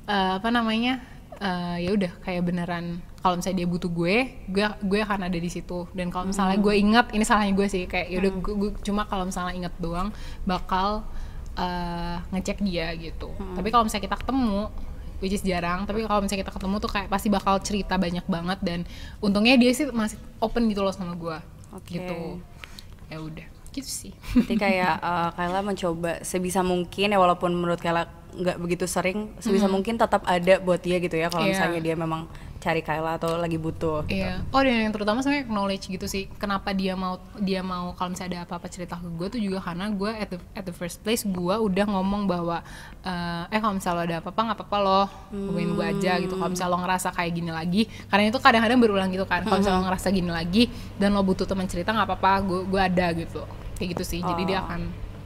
eh, 0.06 0.32
apa 0.36 0.48
namanya 0.48 1.02
eh, 1.36 1.76
ya 1.82 1.90
udah 1.90 2.12
kayak 2.22 2.42
beneran 2.42 2.84
kalau 3.18 3.34
misalnya 3.34 3.58
dia 3.58 3.68
butuh 3.68 3.90
gue 3.90 4.16
gue 4.46 4.62
gue 4.62 4.98
akan 5.02 5.26
ada 5.26 5.34
di 5.36 5.48
situ. 5.48 5.90
Dan 5.90 6.08
kalau 6.08 6.30
misalnya 6.30 6.54
gue 6.56 6.74
ingat 6.76 7.10
ini 7.10 7.24
salahnya 7.24 7.50
gue 7.52 7.66
sih 7.66 7.84
kayak 7.84 8.06
ya 8.06 8.16
udah 8.20 8.32
gue, 8.36 8.54
gue- 8.56 8.76
cuma 8.80 9.02
kalau 9.04 9.26
misalnya 9.26 9.56
ingat 9.56 9.74
doang 9.76 10.14
bakal 10.44 11.02
eh, 11.56 12.16
ngecek 12.30 12.60
dia 12.60 12.92
gitu. 12.94 13.32
Tapi 13.32 13.68
kalau 13.68 13.82
misalnya 13.82 14.04
kita 14.04 14.18
ketemu 14.20 14.68
which 15.18 15.32
is 15.32 15.40
jarang 15.40 15.84
tapi 15.84 16.02
kalau 16.02 16.20
misalnya 16.20 16.42
kita 16.42 16.52
ketemu 16.52 16.76
tuh 16.78 16.90
kayak 16.90 17.08
pasti 17.08 17.28
bakal 17.28 17.56
cerita 17.58 17.96
banyak 17.96 18.24
banget 18.26 18.58
dan 18.60 18.80
untungnya 19.18 19.56
dia 19.56 19.70
sih 19.70 19.88
masih 19.88 20.16
open 20.38 20.68
gitu 20.68 20.80
loh 20.80 20.92
sama 20.92 21.12
gue 21.12 21.36
Oke. 21.72 21.96
gitu 21.96 22.40
ya 23.06 23.18
udah 23.18 23.46
gitu 23.70 23.86
sih 23.86 24.12
Berarti 24.32 24.54
kayak 24.56 24.94
eh, 25.12 25.30
Kayla 25.36 25.60
mencoba 25.60 26.12
sebisa 26.20 26.60
mungkin 26.60 27.12
ya 27.12 27.18
walaupun 27.20 27.52
menurut 27.52 27.76
Kayla 27.76 28.08
nggak 28.36 28.60
begitu 28.60 28.84
sering, 28.84 29.32
sebisa 29.40 29.64
mungkin 29.64 29.96
tetap 29.96 30.20
ada 30.28 30.60
buat 30.60 30.76
dia 30.80 31.00
gitu 31.00 31.16
ya 31.16 31.32
kalau 31.32 31.48
Iya. 31.48 31.56
misalnya 31.56 31.80
dia 31.80 31.96
memang 31.96 32.28
cari 32.66 32.82
Kayla 32.82 33.14
atau 33.14 33.38
lagi 33.38 33.54
butuh. 33.56 34.02
gitu. 34.04 34.18
Iya. 34.18 34.42
Oh 34.50 34.58
dan 34.58 34.90
yang 34.90 34.90
terutama 34.90 35.22
sebenarnya 35.22 35.46
knowledge 35.46 35.86
gitu 35.86 36.04
sih. 36.04 36.26
Kenapa 36.34 36.74
dia 36.74 36.98
mau 36.98 37.22
dia 37.38 37.62
mau 37.62 37.94
kalau 37.94 38.10
misalnya 38.10 38.42
ada 38.42 38.50
apa-apa 38.50 38.66
cerita 38.66 38.98
ke 38.98 39.06
gue 39.06 39.26
tuh 39.30 39.38
juga 39.38 39.62
karena 39.62 39.86
gue 39.86 40.10
at 40.10 40.28
the, 40.34 40.38
at 40.52 40.64
the 40.66 40.74
first 40.74 40.98
place 41.00 41.22
gue 41.22 41.54
udah 41.54 41.86
ngomong 41.86 42.26
bahwa 42.26 42.66
eh 43.00 43.54
eh 43.54 43.60
kalau 43.62 43.78
misalnya 43.78 43.96
lo 43.96 44.02
ada 44.02 44.16
apa-apa 44.18 44.40
nggak 44.42 44.58
apa-apa 44.58 44.78
loh 44.82 45.06
hubungin 45.30 45.70
gue 45.72 45.86
aja 45.86 46.12
gitu. 46.18 46.34
Kalau 46.34 46.50
misalnya 46.50 46.74
lo 46.74 46.78
ngerasa 46.82 47.08
kayak 47.12 47.32
gini 47.32 47.50
lagi, 47.50 47.82
karena 48.08 48.22
itu 48.26 48.38
kadang-kadang 48.42 48.78
berulang 48.82 49.08
gitu 49.08 49.22
kan. 49.22 49.46
Kalau 49.46 49.62
misalnya 49.62 49.78
lo 49.78 49.86
ngerasa 49.86 50.08
gini 50.10 50.30
lagi 50.30 50.62
dan 50.98 51.14
lo 51.14 51.22
butuh 51.22 51.46
teman 51.46 51.70
cerita 51.70 51.94
nggak 51.94 52.08
apa-apa, 52.08 52.32
gue 52.42 52.60
gue 52.66 52.80
ada 52.82 53.06
gitu. 53.14 53.46
Kayak 53.78 53.88
gitu 53.94 54.04
sih. 54.04 54.20
Jadi 54.20 54.42
dia 54.42 54.64
akan 54.64 54.80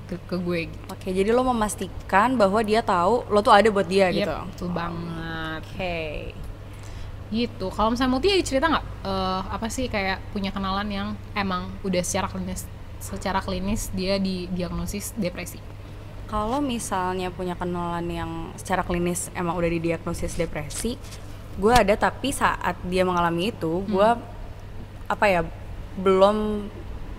ke, 0.04 0.18
ke 0.26 0.36
gue 0.36 0.60
gitu. 0.66 0.84
Oke, 0.90 1.08
jadi 1.08 1.30
lo 1.30 1.46
memastikan 1.46 2.34
bahwa 2.34 2.58
dia 2.60 2.82
tahu 2.82 3.22
lo 3.30 3.40
tuh 3.40 3.54
ada 3.54 3.70
buat 3.70 3.86
dia 3.86 4.10
Yep, 4.10 4.18
gitu. 4.18 4.34
betul 4.50 4.68
banget. 4.74 5.62
Oke. 5.62 6.00
Gitu. 7.30 7.70
Kalau 7.70 7.94
misalnya 7.94 8.18
ada 8.18 8.42
cerita 8.42 8.66
nggak 8.66 8.86
eh, 9.06 9.40
apa 9.46 9.66
sih 9.70 9.86
kayak 9.86 10.18
punya 10.34 10.50
kenalan 10.50 10.88
yang 10.90 11.08
emang 11.32 11.70
udah 11.86 12.02
secara 12.02 12.26
klinis 12.26 12.66
secara 13.00 13.40
klinis 13.40 13.88
dia 13.94 14.20
didiagnosis 14.20 15.16
depresi? 15.16 15.62
Kalau 16.30 16.62
misalnya 16.62 17.34
punya 17.34 17.58
kenalan 17.58 18.06
yang 18.06 18.30
secara 18.54 18.86
klinis 18.86 19.32
emang 19.34 19.58
udah 19.58 19.66
didiagnosis 19.66 20.38
depresi, 20.38 20.94
gue 21.58 21.72
ada 21.74 21.98
tapi 21.98 22.30
saat 22.30 22.78
dia 22.86 23.02
mengalami 23.02 23.50
itu, 23.50 23.82
gue 23.90 24.08
apa 25.10 25.26
ya 25.26 25.42
belum 25.98 26.70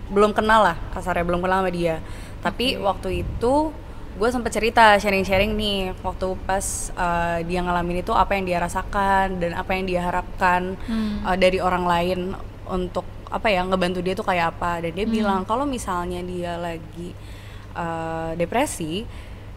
belum 0.08 0.32
kenal 0.32 0.64
lah 0.72 0.76
kasarnya 0.96 1.28
belum 1.28 1.44
kenal 1.44 1.60
sama 1.60 1.72
dia. 1.72 2.00
Tapi 2.40 2.80
waktu 2.80 3.24
itu 3.24 3.72
gue 4.12 4.28
sempet 4.28 4.52
cerita 4.52 5.00
sharing-sharing 5.00 5.56
nih 5.56 5.96
waktu 6.04 6.36
pas 6.44 6.92
uh, 6.94 7.40
dia 7.48 7.64
ngalamin 7.64 8.04
itu 8.04 8.12
apa 8.12 8.36
yang 8.36 8.44
dia 8.44 8.58
rasakan 8.60 9.40
dan 9.40 9.56
apa 9.56 9.72
yang 9.72 9.84
dia 9.88 10.00
harapkan 10.04 10.76
uh, 11.24 11.36
dari 11.36 11.58
orang 11.64 11.84
lain 11.88 12.18
untuk 12.68 13.08
apa 13.32 13.48
ya 13.48 13.64
ngebantu 13.64 14.04
dia 14.04 14.12
tuh 14.12 14.28
kayak 14.28 14.52
apa. 14.56 14.84
Dan 14.84 14.92
dia 14.92 15.06
bilang 15.08 15.48
kalau 15.48 15.64
misalnya 15.64 16.20
dia 16.20 16.60
lagi 16.60 17.16
uh, 17.72 18.36
depresi 18.36 19.08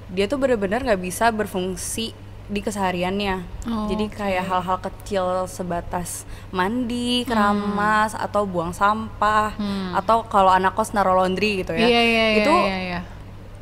dia 0.08 0.30
tuh 0.30 0.38
bener-bener 0.40 0.86
nggak 0.86 1.02
bisa 1.02 1.34
berfungsi 1.36 2.14
di 2.46 2.62
kesehariannya. 2.62 3.42
Oh, 3.66 3.90
jadi 3.90 4.06
kayak 4.06 4.46
hal-hal 4.46 4.78
kecil 4.78 5.50
sebatas 5.50 6.30
mandi 6.54 7.26
keramas 7.26 8.14
atau 8.14 8.46
buang 8.46 8.70
sampah 8.70 9.58
atau 9.98 10.22
kalau 10.30 10.54
anak 10.54 10.78
kos 10.78 10.94
naruh 10.94 11.18
laundry 11.18 11.66
gitu 11.66 11.74
ya. 11.74 11.90
Iya 11.90 12.02
iya 12.06 12.26
itu 12.38 12.54
iya, 12.54 12.78
iya. 12.80 13.00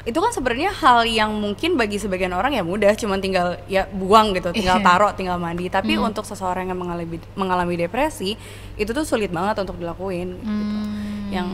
Itu 0.04 0.16
kan 0.16 0.30
sebenarnya 0.30 0.68
hal 0.74 1.06
yang 1.06 1.32
mungkin 1.32 1.74
bagi 1.74 1.96
sebagian 1.96 2.32
orang 2.32 2.52
ya 2.52 2.60
mudah 2.62 2.92
cuman 2.92 3.18
tinggal 3.18 3.56
ya 3.66 3.88
buang 3.88 4.32
gitu 4.32 4.52
tinggal 4.52 4.76
Iya. 4.76 4.86
taruh 4.86 5.12
tinggal 5.14 5.38
mandi 5.38 5.68
tapi 5.68 5.96
untuk 5.98 6.24
seseorang 6.24 6.68
yang 6.68 6.76
mengalami 6.76 7.18
mengalami 7.34 7.76
depresi 7.78 8.36
itu 8.76 8.92
tuh 8.92 9.04
sulit 9.04 9.30
banget 9.30 9.56
untuk 9.58 9.78
dilakuin 9.78 10.30
gitu. 10.34 10.44
Hmm. 10.44 11.30
yang 11.30 11.48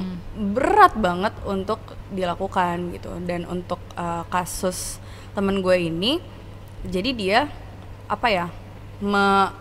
berat 0.50 0.98
banget 0.98 1.32
untuk 1.46 1.77
dilakukan 2.10 2.89
gitu 2.91 3.13
dan 3.24 3.46
untuk 3.46 3.77
uh, 3.94 4.25
kasus 4.27 4.98
temen 5.32 5.62
gue 5.62 5.77
ini 5.77 6.18
jadi 6.82 7.10
dia 7.12 7.39
apa 8.08 8.27
ya 8.27 8.46
me- 9.00 9.51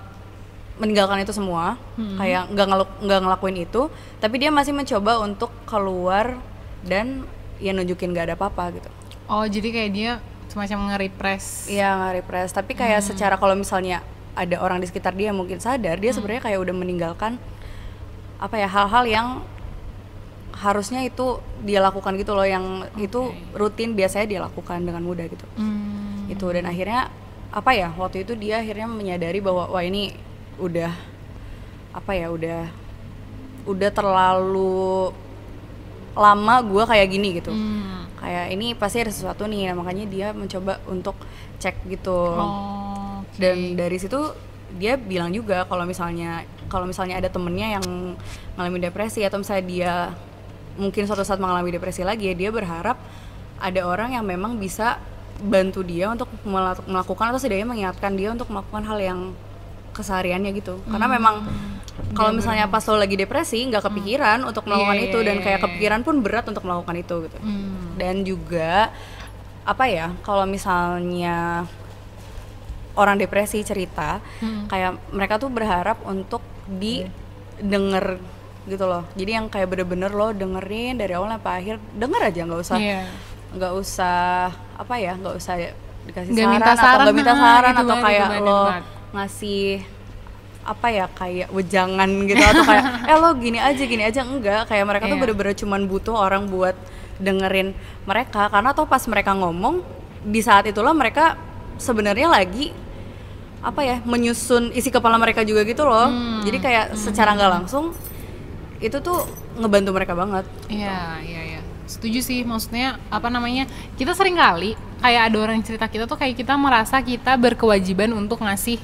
meninggalkan 0.77 1.21
itu 1.21 1.31
semua 1.31 1.77
kayak 2.17 2.49
nggak 2.49 2.67
nggak 3.01 3.21
ngelakuin 3.21 3.59
itu 3.61 3.91
tapi 4.17 4.39
dia 4.39 4.49
masih 4.49 4.71
mencoba 4.71 5.19
untuk 5.19 5.53
keluar 5.65 6.39
dan 6.81 7.27
ya 7.59 7.75
nunjukin 7.75 8.15
gak 8.15 8.33
ada 8.33 8.35
apa-apa 8.39 8.79
gitu. 8.79 8.91
Oh 9.29 9.45
jadi 9.45 9.69
kayak 9.71 9.91
dia 9.93 10.13
semacam 10.49 10.93
nge-repress. 10.93 11.69
Iya 11.69 11.95
nggak 11.95 12.13
repress 12.25 12.51
tapi 12.57 12.73
kayak 12.73 13.05
secara 13.05 13.37
kalau 13.37 13.53
misalnya 13.53 14.01
ada 14.33 14.57
orang 14.63 14.79
di 14.81 14.87
sekitar 14.89 15.13
dia 15.19 15.35
mungkin 15.35 15.59
sadar 15.59 15.99
dia 15.99 16.15
sebenarnya 16.15 16.49
kayak 16.49 16.59
udah 16.63 16.75
meninggalkan 16.75 17.37
apa 18.39 18.55
ya 18.55 18.71
hal-hal 18.71 19.05
yang 19.05 19.29
harusnya 20.55 21.07
itu 21.07 21.39
dia 21.63 21.79
lakukan 21.79 22.15
gitu 22.19 22.35
loh 22.35 22.47
yang 22.47 22.87
itu 22.99 23.31
rutin 23.55 23.95
biasanya 23.95 24.27
dia 24.27 24.41
lakukan 24.43 24.83
dengan 24.83 25.03
mudah 25.03 25.27
gitu. 25.27 25.47
Hmm. 25.59 26.27
itu 26.31 26.45
dan 26.51 26.69
akhirnya 26.69 27.09
apa 27.49 27.73
ya 27.73 27.89
waktu 27.97 28.23
itu 28.27 28.37
dia 28.37 28.61
akhirnya 28.61 28.85
menyadari 28.85 29.41
bahwa 29.41 29.71
wah 29.73 29.81
ini 29.81 30.13
udah 30.61 30.93
apa 31.97 32.13
ya 32.13 32.29
udah 32.29 32.69
udah 33.65 33.91
terlalu 33.91 35.13
lama 36.13 36.55
gue 36.61 36.85
kayak 36.85 37.09
gini 37.09 37.29
gitu 37.35 37.51
Hmm. 37.51 38.07
kayak 38.17 38.47
ini 38.51 38.73
pasti 38.73 39.01
ada 39.01 39.11
sesuatu 39.11 39.45
nih 39.45 39.69
nah, 39.69 39.77
makanya 39.77 40.05
dia 40.05 40.27
mencoba 40.31 40.79
untuk 40.85 41.15
cek 41.57 41.87
gitu 41.89 42.15
Oh, 42.35 43.21
oke. 43.21 43.37
dan 43.37 43.75
dari 43.75 43.97
situ 43.97 44.19
dia 44.71 44.95
bilang 44.95 45.31
juga 45.31 45.65
kalau 45.65 45.83
misalnya 45.83 46.43
kalau 46.67 46.85
misalnya 46.85 47.17
ada 47.17 47.27
temennya 47.27 47.79
yang 47.79 47.87
mengalami 48.55 48.79
depresi 48.83 49.23
atau 49.23 49.39
misalnya 49.39 49.65
dia 49.65 49.93
mungkin 50.77 51.03
suatu 51.05 51.23
saat 51.23 51.39
mengalami 51.39 51.71
depresi 51.71 52.03
lagi 52.03 52.29
ya 52.29 52.35
dia 52.37 52.51
berharap 52.51 53.01
ada 53.59 53.81
orang 53.83 54.13
yang 54.13 54.23
memang 54.23 54.55
bisa 54.55 55.01
bantu 55.39 55.83
dia 55.83 56.07
untuk 56.07 56.29
mela- 56.45 56.83
melakukan 56.85 57.31
atau 57.31 57.39
setidaknya 57.39 57.67
mengingatkan 57.67 58.13
dia 58.13 58.29
untuk 58.29 58.47
melakukan 58.49 58.85
hal 58.85 58.99
yang 58.99 59.21
kesehariannya 59.91 60.51
gitu 60.53 60.79
karena 60.85 61.07
memang 61.09 61.43
kalau 62.11 62.31
misalnya 62.31 62.67
pas 62.67 62.83
lo 62.83 62.97
lagi 62.97 63.15
depresi 63.15 63.63
nggak 63.65 63.85
kepikiran 63.85 64.43
untuk 64.43 64.65
melakukan 64.65 64.97
Iya, 64.97 65.07
itu 65.07 65.19
iya, 65.19 65.27
dan 65.27 65.37
iya, 65.37 65.43
kayak 65.43 65.59
iya. 65.59 65.65
kepikiran 65.65 66.01
pun 66.01 66.15
berat 66.19 66.47
untuk 66.47 66.63
melakukan 66.63 66.97
itu 66.97 67.15
gitu 67.25 67.39
Hmm. 67.39 67.95
dan 67.95 68.15
juga 68.23 68.91
apa 69.63 69.85
ya 69.85 70.15
kalau 70.21 70.45
misalnya 70.45 71.69
orang 72.95 73.17
depresi 73.17 73.61
cerita 73.61 74.19
Hmm. 74.39 74.67
kayak 74.67 74.97
mereka 75.11 75.37
tuh 75.37 75.49
berharap 75.49 76.01
untuk 76.03 76.41
didengar 76.69 78.19
gitu 78.65 78.85
loh 78.85 79.05
jadi 79.13 79.31
yang 79.35 79.47
kayak 79.47 79.67
bener-bener 79.67 80.11
lo 80.11 80.31
dengerin 80.31 80.97
dari 80.97 81.13
awal 81.13 81.31
sampai 81.31 81.53
akhir 81.59 81.77
denger 81.93 82.21
aja 82.23 82.41
nggak 82.45 82.61
usah 82.63 82.77
Iya. 82.77 83.01
nggak 83.51 83.73
usah 83.75 84.21
apa 84.77 84.95
ya 84.97 85.13
nggak 85.15 85.35
usah 85.35 85.55
dikasih 86.05 86.31
Nggak 86.31 86.43
saran, 86.43 86.55
minta 86.55 86.69
atau 86.69 86.79
saran, 86.79 87.01
nggak 87.01 87.17
minta 87.17 87.33
nah, 87.33 87.41
saran 87.43 87.69
itu 87.69 87.79
atau 87.79 87.89
banget, 87.91 88.05
kayak 88.05 88.27
lo 88.39 88.61
banget. 88.63 88.85
ngasih 89.09 89.65
apa 90.69 90.87
ya 90.89 91.07
kayak 91.09 91.49
wejangan 91.49 92.05
gitu 92.25 92.39
atau 92.39 92.63
kayak 92.63 92.85
eh 93.11 93.17
lo 93.17 93.31
gini 93.35 93.57
aja 93.59 93.83
gini 93.83 94.03
aja 94.03 94.21
enggak 94.23 94.69
kayak 94.69 94.85
mereka 94.85 95.05
tuh 95.05 95.17
Iya. 95.17 95.23
bener-bener 95.23 95.55
cuman 95.57 95.81
butuh 95.85 96.13
orang 96.15 96.45
buat 96.47 96.77
dengerin 97.17 97.73
mereka 98.05 98.47
karena 98.47 98.71
tuh 98.71 98.85
pas 98.85 99.01
mereka 99.05 99.33
ngomong 99.33 99.81
di 100.21 100.39
saat 100.39 100.65
itulah 100.65 100.93
mereka 100.93 101.41
sebenarnya 101.77 102.29
lagi 102.29 102.71
apa 103.59 103.81
ya 103.81 103.97
menyusun 104.03 104.71
isi 104.71 104.87
kepala 104.89 105.17
mereka 105.17 105.43
juga 105.43 105.65
gitu 105.65 105.83
loh 105.83 106.07
Hmm. 106.07 106.45
jadi 106.45 106.59
kayak 106.59 106.85
secara 106.95 107.33
nggak 107.33 107.53
langsung 107.53 107.91
itu 108.79 108.95
tuh 108.99 109.27
ngebantu 109.57 109.91
mereka 109.91 110.13
banget 110.13 110.45
Iya, 110.69 111.19
iya, 111.21 111.43
iya. 111.49 111.61
Setuju 111.85 112.21
sih, 112.21 112.45
maksudnya 112.45 113.01
apa 113.09 113.27
namanya? 113.27 113.65
Kita 113.97 114.13
sering 114.13 114.37
kali 114.37 114.77
kayak 115.01 115.33
ada 115.33 115.37
orang 115.41 115.59
cerita 115.59 115.89
kita 115.89 116.05
tuh 116.05 116.15
kayak 116.15 116.37
kita 116.37 116.53
merasa 116.55 117.01
kita 117.01 117.35
berkewajiban 117.35 118.13
untuk 118.13 118.39
ngasih 118.39 118.77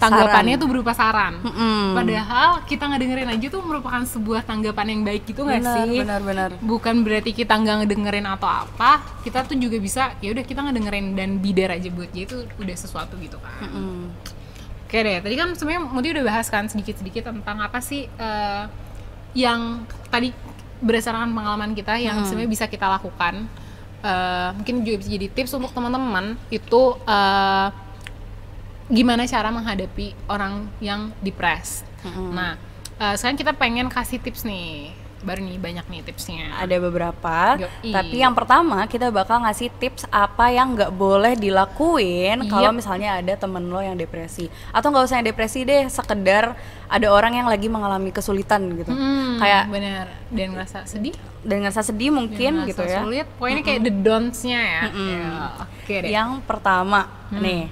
tanggapannya 0.00 0.56
tuh 0.56 0.68
berupa 0.68 0.96
saran. 0.96 1.36
Mm-mm. 1.44 1.92
Padahal 1.92 2.64
kita 2.64 2.88
nggak 2.88 3.00
dengerin 3.04 3.30
aja 3.36 3.46
tuh 3.52 3.62
merupakan 3.62 4.02
sebuah 4.08 4.40
tanggapan 4.48 4.86
yang 4.96 5.00
baik 5.04 5.22
gitu 5.28 5.44
nggak 5.44 5.60
sih? 5.60 6.00
benar 6.00 6.20
benar 6.24 6.48
Bukan 6.64 7.04
berarti 7.04 7.36
kita 7.36 7.52
nggak 7.60 7.84
ngedengerin 7.84 8.24
atau 8.24 8.48
apa, 8.48 9.04
kita 9.20 9.44
tuh 9.44 9.60
juga 9.60 9.76
bisa 9.76 10.16
ya 10.24 10.32
udah 10.32 10.44
kita 10.48 10.64
ngedengerin 10.64 11.12
dan 11.12 11.36
bider 11.38 11.76
aja 11.76 11.88
buat 11.92 12.08
dia 12.10 12.24
itu 12.24 12.48
udah 12.56 12.76
sesuatu 12.80 13.20
gitu 13.20 13.36
kan. 13.36 13.68
Mm-mm. 13.68 14.08
Oke 14.88 14.98
deh, 15.06 15.22
tadi 15.22 15.34
kan 15.38 15.54
sebenarnya 15.54 15.86
Muti 15.86 16.08
udah 16.10 16.24
bahas 16.26 16.50
kan 16.50 16.66
sedikit-sedikit 16.66 17.30
tentang 17.30 17.62
apa 17.62 17.78
sih 17.78 18.10
eh, 18.10 18.64
yang 19.38 19.86
tadi 20.10 20.34
berdasarkan 20.80 21.30
pengalaman 21.30 21.76
kita 21.76 22.00
yang 22.00 22.24
sebenarnya 22.26 22.50
bisa 22.50 22.64
kita 22.66 22.90
lakukan. 22.90 23.46
Eh, 24.00 24.48
mungkin 24.56 24.80
juga 24.82 24.96
bisa 25.04 25.12
jadi 25.12 25.28
tips 25.30 25.52
untuk 25.60 25.70
teman-teman 25.76 26.34
itu 26.50 26.96
eh, 27.04 27.68
gimana 28.90 29.22
cara 29.24 29.48
menghadapi 29.48 30.12
orang 30.26 30.52
yang 30.78 31.14
depres. 31.20 31.86
Nah, 32.04 32.58
eh, 32.96 33.14
sekarang 33.14 33.38
kita 33.38 33.52
pengen 33.52 33.86
kasih 33.86 34.18
tips 34.18 34.42
nih, 34.42 34.90
baru 35.20 35.40
nih 35.42 35.56
banyak 35.56 35.84
nih 35.86 36.00
tipsnya. 36.02 36.48
ada 36.56 36.76
beberapa 36.80 37.60
Yoi. 37.60 37.92
tapi 37.92 38.16
yang 38.18 38.32
pertama 38.32 38.88
kita 38.88 39.08
bakal 39.10 39.36
ngasih 39.40 39.68
tips 39.70 40.08
apa 40.08 40.48
yang 40.48 40.72
nggak 40.72 40.88
boleh 40.90 41.36
dilakuin 41.36 42.40
kalau 42.46 42.72
Yep. 42.72 42.74
misalnya 42.74 43.10
ada 43.14 43.36
temen 43.36 43.68
lo 43.68 43.78
yang 43.78 43.94
depresi. 43.94 44.48
Atau 44.70 44.88
nggak 44.88 45.04
usah 45.04 45.20
yang 45.20 45.28
depresi 45.28 45.62
deh 45.62 45.84
sekedar 45.86 46.56
ada 46.86 47.06
orang 47.06 47.36
yang 47.36 47.46
lagi 47.46 47.68
mengalami 47.68 48.10
kesulitan 48.10 48.64
gitu. 48.74 48.90
Hmm, 48.90 49.36
kayak 49.36 49.68
bener. 49.68 50.08
Dan 50.28 50.56
ngerasa 50.56 50.88
sedih? 50.88 51.12
Dan 51.40 51.62
ngerasa 51.62 51.84
sedih 51.84 52.10
mungkin 52.10 52.64
gitu 52.64 52.80
ya. 52.82 53.00
sulit? 53.00 53.26
Pokoknya 53.36 53.60
kayak 53.60 53.80
the 53.82 53.92
don'ts-nya 53.94 54.58
ya, 54.58 54.82
Ya, 54.88 55.28
oke 55.60 55.94
deh. 55.96 56.08
Yang 56.08 56.30
pertama 56.42 57.06
Hmm. 57.28 57.38
nih 57.38 57.62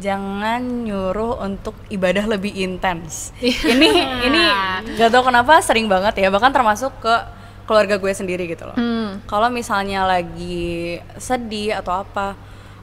jangan 0.00 0.58
nyuruh 0.82 1.38
untuk 1.38 1.76
ibadah 1.86 2.24
lebih 2.26 2.50
intens 2.50 3.30
Iya. 3.36 3.70
ini 3.70 3.88
ini 4.24 4.42
gak 4.96 5.10
tau 5.10 5.22
kenapa 5.22 5.60
sering 5.60 5.86
banget 5.86 6.16
ya 6.16 6.28
bahkan 6.28 6.48
termasuk 6.48 6.90
ke 6.98 7.14
keluarga 7.64 7.94
gue 7.94 8.10
sendiri 8.10 8.44
gitu 8.44 8.64
loh 8.64 8.74
Hmm. 8.74 9.20
kalau 9.24 9.46
misalnya 9.46 10.02
lagi 10.02 10.98
sedih 11.16 11.76
atau 11.76 12.00
apa 12.00 12.34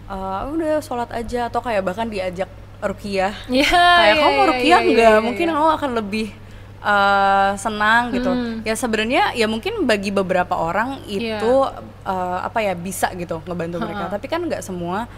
eh, 0.05 0.41
udah 0.47 0.79
sholat 0.79 1.11
aja 1.11 1.49
atau 1.49 1.59
kayak 1.59 1.83
bahkan 1.83 2.07
diajak 2.07 2.47
rukiah 2.79 3.33
Iya, 3.47 3.67
kayak 3.67 4.07
iya, 4.07 4.21
kamu 4.21 4.29
mau 4.29 4.37
iya, 4.37 4.47
rukiah 4.47 4.79
iya, 4.79 4.87
nggak 4.87 5.11
iya, 5.11 5.19
mungkin 5.19 5.47
iya. 5.47 5.53
kamu 5.53 5.69
akan 5.73 5.91
lebih 5.97 6.27
eh, 6.79 7.51
senang 7.57 8.03
gitu 8.11 8.29
Hmm. 8.29 8.61
ya 8.61 8.73
sebenarnya 8.73 9.23
ya 9.33 9.45
mungkin 9.45 9.83
bagi 9.83 10.09
beberapa 10.09 10.53
orang 10.53 11.01
Iya. 11.03 11.41
itu 11.41 11.53
eh, 12.05 12.39
apa 12.39 12.59
ya 12.61 12.73
bisa 12.73 13.09
gitu 13.13 13.41
ngebantu 13.43 13.81
mereka 13.81 14.07
tapi 14.07 14.25
kan 14.25 14.39
nggak 14.39 14.61
semua 14.61 15.09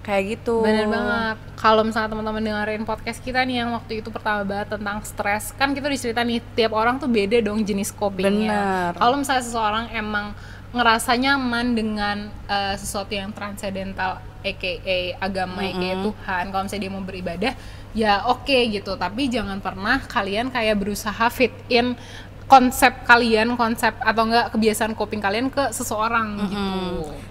kayak 0.00 0.40
gitu 0.40 0.64
Bener 0.64 0.88
banget. 0.88 1.36
Kalau 1.60 1.84
misalnya 1.84 2.08
teman-teman 2.08 2.40
dengerin 2.40 2.82
podcast 2.88 3.20
kita 3.20 3.44
nih 3.44 3.64
yang 3.64 3.76
waktu 3.76 4.00
itu 4.00 4.08
pertama 4.08 4.48
banget 4.48 4.72
tentang 4.72 4.98
stres, 5.04 5.52
kan 5.54 5.76
kita 5.76 5.92
dicerita 5.92 6.24
nih 6.24 6.40
tiap 6.56 6.72
orang 6.72 6.96
tuh 6.96 7.08
beda 7.08 7.44
dong 7.44 7.60
jenis 7.60 7.92
copingnya. 7.92 8.96
Kalau 8.96 9.20
misalnya 9.20 9.44
seseorang 9.44 9.86
emang 9.92 10.32
ngerasa 10.72 11.18
nyaman 11.20 11.76
dengan 11.76 12.16
eh, 12.48 12.74
sesuatu 12.80 13.12
yang 13.12 13.28
transcendental, 13.36 14.24
aka 14.40 14.72
agama, 15.20 15.68
aka 15.68 15.90
Tuhan. 16.00 16.44
Kalau 16.48 16.62
misalnya 16.64 16.82
dia 16.88 16.92
mau 16.96 17.04
beribadah, 17.04 17.52
ya 17.92 18.22
oke 18.30 18.54
gitu 18.70 18.94
tapi 18.94 19.26
jangan 19.26 19.58
pernah 19.58 19.98
kalian 20.06 20.50
kayak 20.54 20.78
berusaha 20.78 21.26
fit 21.30 21.50
in 21.66 21.98
konsep 22.46 23.06
kalian 23.06 23.54
konsep 23.54 23.94
atau 24.02 24.26
enggak 24.26 24.50
kebiasaan 24.54 24.94
coping 24.98 25.22
kalian 25.22 25.50
ke 25.50 25.70
seseorang 25.70 26.38
gitu 26.50 26.70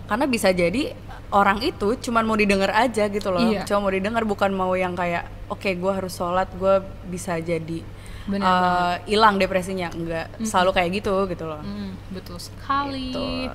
karena 0.08 0.26
bisa 0.28 0.50
jadi 0.52 0.96
orang 1.30 1.62
itu 1.62 1.98
cuman 2.10 2.26
mau 2.26 2.38
didengar 2.38 2.74
aja 2.74 3.06
gitu 3.10 3.30
loh. 3.30 3.42
Iya. 3.42 3.66
cuma 3.66 3.86
mau 3.86 3.94
didengar 3.94 4.26
bukan 4.26 4.50
mau 4.50 4.74
yang 4.74 4.98
kayak 4.98 5.30
oke 5.50 5.70
gue 5.70 5.92
harus 5.94 6.14
sholat 6.18 6.50
gue 6.58 6.82
bisa 7.10 7.38
jadi 7.38 7.86
eh, 8.34 8.96
hilang 9.06 9.38
depresinya. 9.38 9.94
Enggak 9.94 10.34
selalu 10.42 10.72
kayak 10.74 10.90
gitu 11.02 11.14
gitu 11.30 11.46
loh. 11.46 11.62
Hmm, 11.62 11.94
betul 12.10 12.38
sekali. 12.42 13.14
Gitu. 13.14 13.54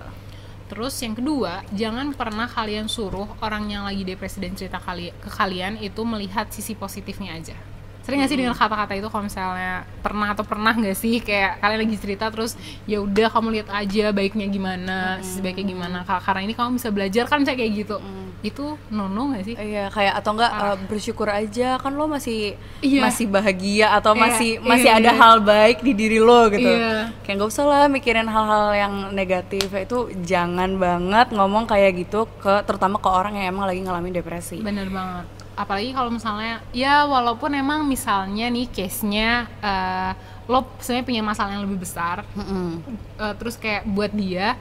terus 0.64 0.97
yang 1.04 1.12
kedua 1.12 1.61
jangan 1.76 2.16
pernah 2.16 2.49
kalian 2.49 2.88
suruh 2.88 3.28
orang 3.45 3.69
yang 3.69 3.85
lagi 3.85 4.00
depresi 4.00 4.40
dan 4.40 4.57
cerita 4.57 4.81
kali 4.81 5.12
ke 5.12 5.28
kalian 5.28 5.76
itu 5.76 6.00
melihat 6.09 6.49
sisi 6.49 6.73
positifnya 6.73 7.37
aja 7.37 7.52
sering 8.04 8.20
gak 8.20 8.28
sih 8.28 8.37
dengar 8.37 8.52
kata-kata 8.52 8.92
itu 8.94 9.08
kalau 9.08 9.25
misalnya 9.25 9.73
pernah 9.99 10.28
atau 10.30 10.44
pernah 10.44 10.70
nggak 10.70 10.92
sih 10.92 11.18
kayak 11.18 11.56
kalian 11.56 11.88
lagi 11.88 11.96
cerita 11.96 12.28
terus 12.28 12.52
ya 12.84 13.00
udah 13.00 13.32
kamu 13.32 13.49
lihat 13.56 13.68
aja 13.73 14.12
baiknya 14.12 14.44
gimana 14.46 14.96
sisi 15.18 15.40
baiknya 15.40 15.73
gimana 15.73 15.99
Ka- 16.04 16.20
karena 16.20 16.44
ini 16.44 16.52
kamu 16.52 16.76
bisa 16.76 16.92
belajar 16.92 17.25
kan 17.25 17.40
kayak 17.40 17.73
gitu 17.73 17.96
itu 18.44 18.76
nono 18.92 19.32
nggak 19.32 19.42
sih 19.42 19.54
Iya 19.56 19.88
kayak 19.88 20.20
atau 20.20 20.37
enggak 20.37 20.52
eh, 20.52 20.76
bersyukur 20.84 21.32
aja 21.32 21.80
kan 21.80 21.96
lo 21.96 22.04
masih 22.04 22.61
Iya. 22.84 23.00
masih 23.00 23.25
bahagia 23.25 23.96
atau 23.96 24.12
Iya, 24.12 24.20
masih 24.20 24.50
iya, 24.52 24.68
masih 24.68 24.90
ada 24.92 25.11
iya. 25.11 25.16
hal 25.16 25.37
baik 25.40 25.80
di 25.80 25.92
diri 25.96 26.20
lo 26.20 26.52
gitu. 26.52 26.61
Iya. 26.68 27.08
Kayak 27.25 27.34
nggak 27.40 27.49
usah 27.49 27.64
lah 27.64 27.84
mikirin 27.88 28.28
hal-hal 28.28 28.76
yang 28.76 28.94
negatif 29.16 29.73
itu 29.73 29.99
jangan 30.20 30.76
banget 30.76 31.32
ngomong 31.32 31.64
kayak 31.64 31.96
gitu 31.96 32.28
ke 32.37 32.61
terutama 32.68 33.00
ke 33.00 33.08
orang 33.08 33.32
yang 33.34 33.56
emang 33.56 33.64
lagi 33.64 33.80
ngalamin 33.80 34.12
depresi. 34.12 34.61
Bener 34.61 34.92
banget. 34.92 35.25
Apalagi 35.54 35.94
kalau 35.94 36.11
misalnya 36.11 36.61
ya 36.75 37.06
walaupun 37.06 37.54
emang 37.54 37.87
misalnya 37.87 38.50
nih 38.50 38.66
case-nya 38.70 39.46
eh, 39.62 40.12
lo 40.50 40.66
sebenarnya 40.82 41.06
punya 41.06 41.23
masalah 41.25 41.50
yang 41.56 41.64
lebih 41.64 41.80
besar, 41.87 42.26
Mm-mm. 42.37 42.82
eh, 43.16 43.34
terus 43.38 43.56
kayak 43.56 43.88
buat 43.88 44.12
dia 44.12 44.58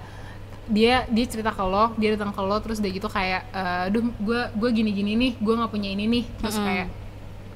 dia 0.64 1.04
dia 1.12 1.26
cerita 1.28 1.52
ke 1.52 1.60
lo, 1.60 1.92
dia 2.00 2.16
datang 2.16 2.32
ke 2.32 2.40
lo 2.40 2.56
terus 2.64 2.80
dia 2.80 2.88
gitu 2.94 3.12
kayak, 3.12 3.42
eh, 3.52 3.86
duh 3.92 4.06
gue 4.22 4.42
gue 4.56 4.70
gini 4.72 4.96
gini 4.96 5.12
nih, 5.20 5.32
gue 5.42 5.54
nggak 5.60 5.72
punya 5.74 5.92
ini 5.92 6.08
nih, 6.08 6.24
terus 6.40 6.56
kayak 6.56 6.88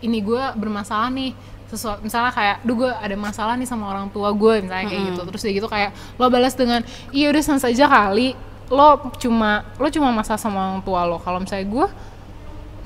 ini 0.04 0.18
gue 0.20 0.44
bermasalah 0.60 1.08
nih. 1.14 1.32
Sesuatu 1.68 2.00
misalnya 2.00 2.32
kayak 2.32 2.64
duh 2.64 2.80
gue 2.80 2.88
ada 2.88 3.16
masalah 3.20 3.60
nih 3.60 3.68
sama 3.68 3.92
orang 3.92 4.08
tua 4.08 4.32
gue 4.32 4.64
misalnya 4.64 4.88
kayak 4.88 5.04
gitu. 5.12 5.22
Terus 5.28 5.42
dia 5.44 5.54
gitu 5.60 5.68
kayak 5.68 5.92
lo 6.16 6.32
balas 6.32 6.56
dengan 6.56 6.80
iya 7.12 7.28
udah 7.28 7.44
sans 7.44 7.64
aja 7.68 7.92
kali 7.92 8.40
lo 8.72 9.12
cuma 9.20 9.68
lo 9.76 9.88
cuma 9.92 10.08
masalah 10.16 10.40
sama 10.40 10.64
orang 10.64 10.80
tua 10.80 11.04
lo. 11.04 11.20
Kalau 11.20 11.44
misalnya 11.44 11.68
gue 11.68 11.88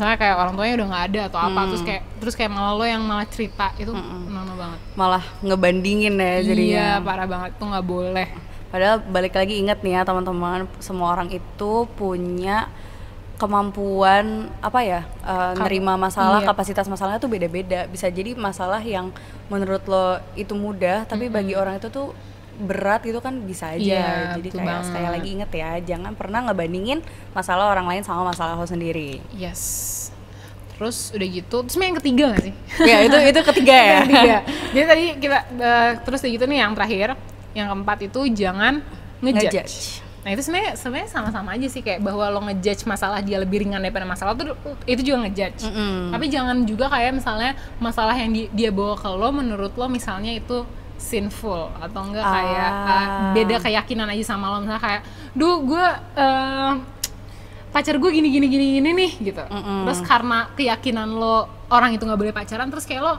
misalnya 0.01 0.17
kayak 0.17 0.33
orang 0.33 0.53
tuanya 0.57 0.73
udah 0.81 0.87
nggak 0.89 1.05
ada 1.13 1.21
atau 1.29 1.39
apa 1.39 1.61
terus 1.69 1.83
kayak 1.85 2.01
terus 2.17 2.33
kayak 2.33 2.49
malah 2.49 2.73
lo 2.73 2.81
yang 2.81 3.05
malah 3.05 3.27
cerita 3.29 3.69
itu 3.77 3.93
nono 3.93 4.57
banget 4.57 4.79
Malah 4.97 5.21
ngebandingin 5.45 6.17
ya 6.17 6.41
jadinya. 6.41 6.57
iya 6.57 6.89
parah 6.97 7.29
banget 7.29 7.53
tuh 7.61 7.69
nggak 7.69 7.85
boleh 7.85 8.27
Padahal 8.71 8.97
balik 9.03 9.37
lagi 9.37 9.59
ingat 9.59 9.83
nih 9.83 9.99
ya 9.99 10.07
teman-teman, 10.07 10.63
semua 10.79 11.11
orang 11.11 11.27
itu 11.27 11.71
punya 11.93 12.71
kemampuan 13.35 14.47
apa 14.57 14.79
ya 14.79 15.01
Kap- 15.19 15.59
nerima 15.59 15.99
masalah, 15.99 16.39
iya. 16.39 16.47
kapasitas 16.47 16.87
masalahnya 16.87 17.19
tuh 17.19 17.27
beda-beda. 17.27 17.83
Bisa 17.91 18.07
jadi 18.07 18.31
masalah 18.31 18.79
yang 18.79 19.11
menurut 19.51 19.83
lo 19.85 20.23
itu 20.33 20.55
mudah, 20.55 21.03
tapi 21.03 21.27
bagi 21.27 21.51
orang 21.51 21.83
itu 21.83 21.91
tuh 21.91 22.15
berat 22.61 23.01
gitu 23.01 23.19
kan 23.19 23.33
bisa 23.41 23.73
aja. 23.73 23.81
Iya, 23.81 24.09
jadi 24.37 24.49
kayak 24.53 24.85
sekali 24.85 25.01
banget. 25.03 25.15
lagi 25.17 25.29
inget 25.33 25.51
ya, 25.51 25.69
jangan 25.83 26.13
pernah 26.13 26.39
ngebandingin 26.45 26.99
masalah 27.33 27.69
orang 27.69 27.89
lain 27.89 28.03
sama 28.05 28.29
masalah 28.29 28.55
lo 28.55 28.65
sendiri. 28.65 29.19
yes 29.33 29.97
terus 30.71 31.13
udah 31.13 31.27
gitu 31.29 31.57
terus 31.61 31.77
yang 31.77 31.93
ketiga 32.01 32.23
gak 32.33 32.41
sih 32.41 32.53
ya 32.89 33.05
itu 33.05 33.13
itu 33.13 33.39
ketiga 33.53 33.75
ya. 33.77 33.99
ketiga 34.09 34.37
jadi 34.73 34.85
tadi 34.89 35.05
kita 35.21 35.37
eh, 35.53 35.91
terus 36.01 36.19
udah 36.25 36.31
gitu 36.33 36.45
nih 36.49 36.57
yang 36.57 36.73
terakhir 36.73 37.13
yang 37.53 37.69
keempat 37.69 37.97
itu 38.01 38.19
jangan 38.33 38.81
ngejudge, 39.21 39.53
Ngejudge. 39.53 39.77
Nah 40.21 40.29
itu 40.33 40.41
sebenarnya 40.41 40.73
sebenarnya 40.73 41.09
sama-sama 41.09 41.53
aja 41.53 41.67
sih 41.69 41.81
kayak 41.81 42.01
bahwa 42.01 42.25
lo 42.29 42.41
ngejudge 42.45 42.89
masalah 42.89 43.21
dia 43.21 43.37
lebih 43.37 43.61
ringan 43.61 43.77
daripada 43.77 44.09
masalah 44.09 44.33
tuh 44.33 44.57
itu 44.89 45.01
juga 45.01 45.25
ngejudge. 45.25 45.61
Mm-mm. 45.65 46.13
Tapi 46.13 46.25
jangan 46.29 46.57
juga 46.65 46.89
kayak 46.89 47.13
misalnya 47.13 47.53
masalah 47.77 48.13
yang 48.13 48.33
di- 48.33 48.49
dia 48.49 48.73
bawa 48.73 48.97
ke 48.97 49.05
lo 49.05 49.29
menurut 49.29 49.73
lo 49.73 49.85
misalnya 49.85 50.33
itu 50.33 50.65
sinful 51.01 51.73
atau 51.75 52.01
enggak 52.03 52.21
kayak 52.23 52.71
Ah. 52.71 52.87
uh, 52.87 53.07
beda 53.33 53.57
keyakinan 53.59 54.07
aja 54.07 54.23
sama 54.27 54.47
lo 54.47 54.61
misalnya 54.61 54.79
kayak, 54.79 55.01
duh 55.33 55.57
gue 55.59 55.85
uh, 56.15 56.71
pacar 57.67 57.95
gue 57.95 58.11
gini 58.11 58.29
gini 58.29 58.47
gini 58.47 58.65
gini 58.77 58.89
nih 58.91 59.11
gitu. 59.23 59.43
Mm-mm. 59.43 59.83
Terus 59.83 59.99
karena 60.01 60.53
keyakinan 60.53 61.09
lo 61.09 61.43
orang 61.67 61.91
itu 61.91 62.03
nggak 62.03 62.19
boleh 62.19 62.31
pacaran 62.31 62.67
terus 62.67 62.83
kayak 62.83 63.01
lo 63.01 63.15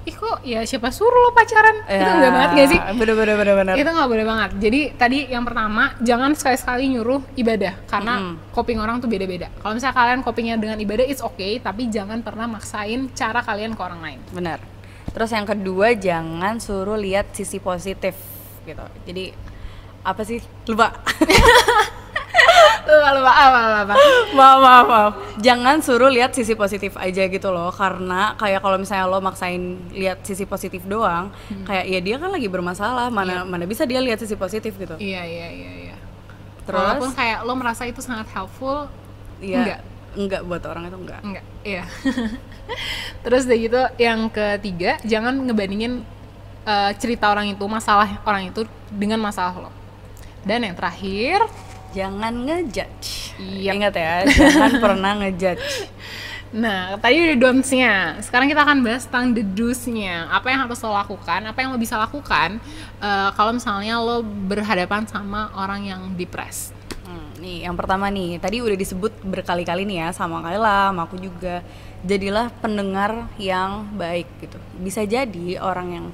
ih 0.00 0.16
kok 0.16 0.40
ya 0.40 0.64
siapa 0.64 0.88
suruh 0.88 1.12
lo 1.12 1.30
pacaran 1.30 1.76
itu 1.84 1.92
Ya, 1.92 2.08
enggak 2.08 2.32
banget 2.32 2.50
gak 2.54 2.68
sih 2.68 2.80
Bener 2.96 3.14
bener 3.14 3.36
bener 3.36 3.54
bener. 3.54 3.74
itu 3.76 3.84
nggak 3.86 4.08
boleh 4.08 4.24
banget 4.24 4.50
jadi 4.56 4.80
tadi 4.96 5.18
yang 5.28 5.44
pertama 5.44 5.92
jangan 6.00 6.32
sekali-sekali 6.32 6.88
nyuruh 6.88 7.20
ibadah 7.36 7.76
karena 7.84 8.14
coping 8.50 8.80
orang 8.80 8.96
tuh 8.96 9.12
beda-beda 9.12 9.52
kalau 9.60 9.76
misalnya 9.76 9.92
kalian 9.94 10.20
copingnya 10.22 10.56
dengan 10.56 10.78
ibadah 10.78 11.04
it's 11.04 11.20
okay 11.20 11.60
tapi 11.60 11.92
jangan 11.92 12.24
pernah 12.24 12.48
maksain 12.48 13.12
cara 13.12 13.44
kalian 13.44 13.76
ke 13.76 13.82
orang 13.82 14.00
lain 14.00 14.20
Benar. 14.30 14.56
Terus 15.10 15.30
yang 15.30 15.44
kedua 15.44 15.92
jangan 15.92 16.58
suruh 16.58 16.94
lihat 16.94 17.34
sisi 17.34 17.58
positif 17.58 18.14
gitu. 18.62 18.84
Jadi 19.04 19.34
apa 20.00 20.22
sih? 20.22 20.38
Lupa. 20.66 20.94
lupa 22.90 23.10
lupa 23.14 23.30
apa 23.30 23.58
apa, 23.60 23.80
apa. 23.86 23.94
maaf, 24.34 24.58
maaf, 24.58 24.86
maaf. 24.86 25.12
Jangan 25.38 25.78
suruh 25.78 26.10
lihat 26.10 26.34
sisi 26.34 26.58
positif 26.58 26.98
aja 26.98 27.22
gitu 27.26 27.48
loh 27.50 27.70
karena 27.70 28.34
kayak 28.34 28.58
kalau 28.58 28.78
misalnya 28.78 29.06
lo 29.06 29.22
maksain 29.22 29.78
lihat 29.94 30.26
sisi 30.26 30.42
positif 30.42 30.82
doang, 30.84 31.30
kayak 31.62 31.86
ya 31.86 32.00
dia 32.02 32.16
kan 32.18 32.34
lagi 32.34 32.50
bermasalah, 32.50 33.06
mana 33.08 33.46
mana 33.46 33.62
bisa 33.62 33.86
dia 33.86 34.02
lihat 34.02 34.18
sisi 34.18 34.34
positif 34.34 34.74
gitu. 34.74 34.98
iya 34.98 35.22
iya 35.22 35.48
iya 35.50 35.70
iya 35.86 35.96
Terus? 36.66 36.76
walaupun 36.76 37.10
kayak 37.14 37.38
lo 37.46 37.54
merasa 37.54 37.86
itu 37.86 38.02
sangat 38.02 38.26
helpful 38.30 38.90
Iya. 39.40 39.58
enggak. 39.62 39.80
Enggak 40.10 40.42
buat 40.42 40.62
orang 40.66 40.82
itu 40.90 40.98
enggak. 40.98 41.20
enggak 41.22 41.44
iya 41.62 41.84
terus 43.24 43.46
udah 43.46 43.58
gitu 43.58 43.80
yang 44.00 44.28
ketiga 44.32 44.96
jangan 45.06 45.46
ngebandingin 45.46 46.02
eh, 46.66 46.92
cerita 46.96 47.28
orang 47.30 47.52
itu 47.52 47.64
masalah 47.66 48.20
orang 48.26 48.50
itu 48.50 48.66
dengan 48.90 49.20
masalah 49.22 49.68
lo 49.68 49.70
dan 50.44 50.64
yang 50.64 50.74
terakhir 50.74 51.44
Jangan 51.90 52.46
ngejudge. 52.46 53.34
Yap. 53.42 53.74
Ingat 53.74 53.94
ya, 53.98 54.14
jangan 54.30 54.72
pernah 54.78 55.12
ngejudge. 55.18 55.90
Nah, 56.50 56.98
tadi 56.98 57.14
udah 57.18 57.38
don'ts-nya. 57.38 58.18
Sekarang 58.22 58.50
kita 58.50 58.62
akan 58.66 58.82
bahas 58.82 59.06
tentang 59.06 59.34
the 59.34 59.42
do's-nya. 59.42 60.26
Apa 60.30 60.50
yang 60.50 60.66
harus 60.66 60.82
lo 60.82 60.94
lakukan, 60.94 61.46
apa 61.46 61.58
yang 61.62 61.70
lo 61.74 61.78
bisa 61.78 61.94
lakukan 61.98 62.58
eh, 62.98 63.30
kalau 63.34 63.54
misalnya 63.54 63.98
lo 64.02 64.22
berhadapan 64.22 65.06
sama 65.06 65.50
orang 65.54 65.86
yang 65.86 66.02
depres. 66.14 66.74
Nih 67.40 67.64
yang 67.64 67.74
pertama 67.74 68.12
nih 68.12 68.36
tadi 68.36 68.60
udah 68.60 68.76
disebut 68.76 69.24
berkali-kali 69.24 69.88
nih 69.88 70.06
ya 70.06 70.08
sama 70.12 70.44
Kayla, 70.44 70.92
sama 70.92 71.08
aku 71.08 71.16
juga. 71.16 71.64
Jadilah 72.04 72.52
pendengar 72.60 73.28
yang 73.40 73.88
baik 73.96 74.28
gitu. 74.44 74.56
Bisa 74.80 75.04
jadi 75.04 75.60
orang 75.60 75.88
yang 75.92 76.06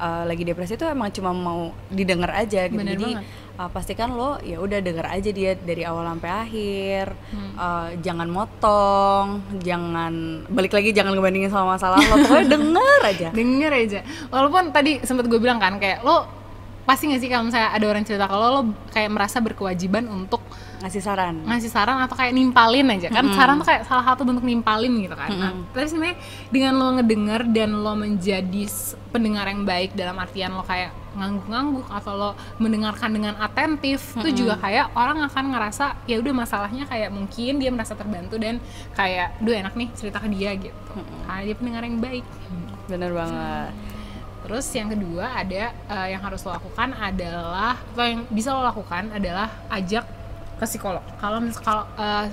uh, 0.00 0.24
lagi 0.26 0.42
depresi 0.42 0.74
itu 0.74 0.86
emang 0.88 1.12
cuma 1.12 1.30
mau 1.34 1.70
didengar 1.92 2.32
aja 2.34 2.66
gitu. 2.66 2.80
Bener 2.80 2.96
jadi 2.96 3.20
banget. 3.20 3.26
uh, 3.60 3.70
pastikan 3.70 4.10
lo 4.16 4.40
ya 4.40 4.58
udah 4.58 4.78
denger 4.80 5.06
aja 5.06 5.30
dia 5.30 5.52
dari 5.54 5.82
awal 5.84 6.08
sampai 6.08 6.30
akhir. 6.30 7.06
Hmm. 7.30 7.52
Uh, 7.54 7.88
jangan 8.00 8.28
motong, 8.30 9.26
jangan 9.60 10.12
balik 10.48 10.72
lagi 10.74 10.90
jangan 10.96 11.14
ngebandingin 11.14 11.52
sama 11.52 11.76
masalah 11.76 12.00
lo. 12.00 12.14
Pokoknya 12.26 12.46
denger 12.58 13.00
aja. 13.04 13.28
Denger 13.38 13.72
aja. 13.74 14.00
Walaupun 14.32 14.72
tadi 14.72 15.02
sempat 15.04 15.28
gue 15.28 15.38
bilang 15.38 15.60
kan 15.60 15.76
kayak 15.78 16.02
lo 16.02 16.39
pasti 16.88 17.06
nggak 17.06 17.20
sih 17.20 17.28
kalau 17.30 17.44
misalnya 17.46 17.70
ada 17.70 17.86
orang 17.86 18.02
cerita 18.02 18.24
kalau 18.26 18.46
lo 18.50 18.62
kayak 18.90 19.10
merasa 19.12 19.38
berkewajiban 19.38 20.08
untuk 20.08 20.42
Ngasih 20.80 21.04
saran. 21.04 21.44
ngasih 21.44 21.68
saran 21.68 22.00
atau 22.00 22.16
kayak 22.16 22.32
nimpalin 22.32 22.88
aja. 22.88 23.12
Kan 23.12 23.28
saran 23.36 23.60
tuh 23.60 23.68
kayak 23.68 23.84
salah 23.84 24.00
satu 24.00 24.24
bentuk 24.24 24.40
nimpalin 24.48 24.96
gitu 25.04 25.12
kan. 25.12 25.28
Nah, 25.28 25.52
tapi 25.76 25.84
sebenarnya 25.84 26.16
dengan 26.48 26.72
lo 26.80 26.88
ngedenger 26.96 27.40
dan 27.52 27.70
lo 27.84 27.92
menjadi 27.92 28.64
pendengar 29.12 29.44
yang 29.52 29.68
baik 29.68 29.92
dalam 29.92 30.16
artian 30.16 30.56
lo 30.56 30.64
kayak 30.64 30.96
ngangguk-ngangguk 31.20 31.84
atau 31.84 32.12
lo 32.16 32.30
mendengarkan 32.56 33.12
dengan 33.12 33.36
atentif 33.44 34.16
itu 34.24 34.46
juga 34.46 34.56
kayak 34.56 34.96
orang 34.96 35.20
akan 35.28 35.44
ngerasa 35.52 36.06
ya 36.08 36.16
udah 36.16 36.32
masalahnya 36.32 36.88
kayak 36.88 37.12
mungkin 37.12 37.60
dia 37.60 37.68
merasa 37.68 37.92
terbantu 37.92 38.40
dan 38.40 38.56
kayak 38.96 39.36
duh 39.44 39.52
enak 39.52 39.76
nih 39.76 39.92
cerita 39.92 40.16
ke 40.16 40.32
dia 40.32 40.56
gitu. 40.56 40.96
Karena 41.28 41.44
dia 41.44 41.56
pendengar 41.60 41.82
yang 41.84 42.00
baik. 42.00 42.24
Bener 42.88 43.12
banget. 43.12 43.89
Terus 44.50 44.66
yang 44.74 44.90
kedua 44.90 45.30
ada 45.30 45.70
eh, 45.70 46.06
yang 46.10 46.18
harus 46.26 46.42
lo 46.42 46.50
lakukan 46.50 46.90
adalah 46.98 47.78
atau 47.94 48.02
yang 48.02 48.26
bisa 48.26 48.50
lo 48.50 48.66
lakukan 48.66 49.14
adalah 49.14 49.46
ajak 49.70 50.02
ke 50.58 50.64
psikolog. 50.66 51.06
Kalau 51.22 51.38
kalau 51.62 51.86
eh, 51.94 52.26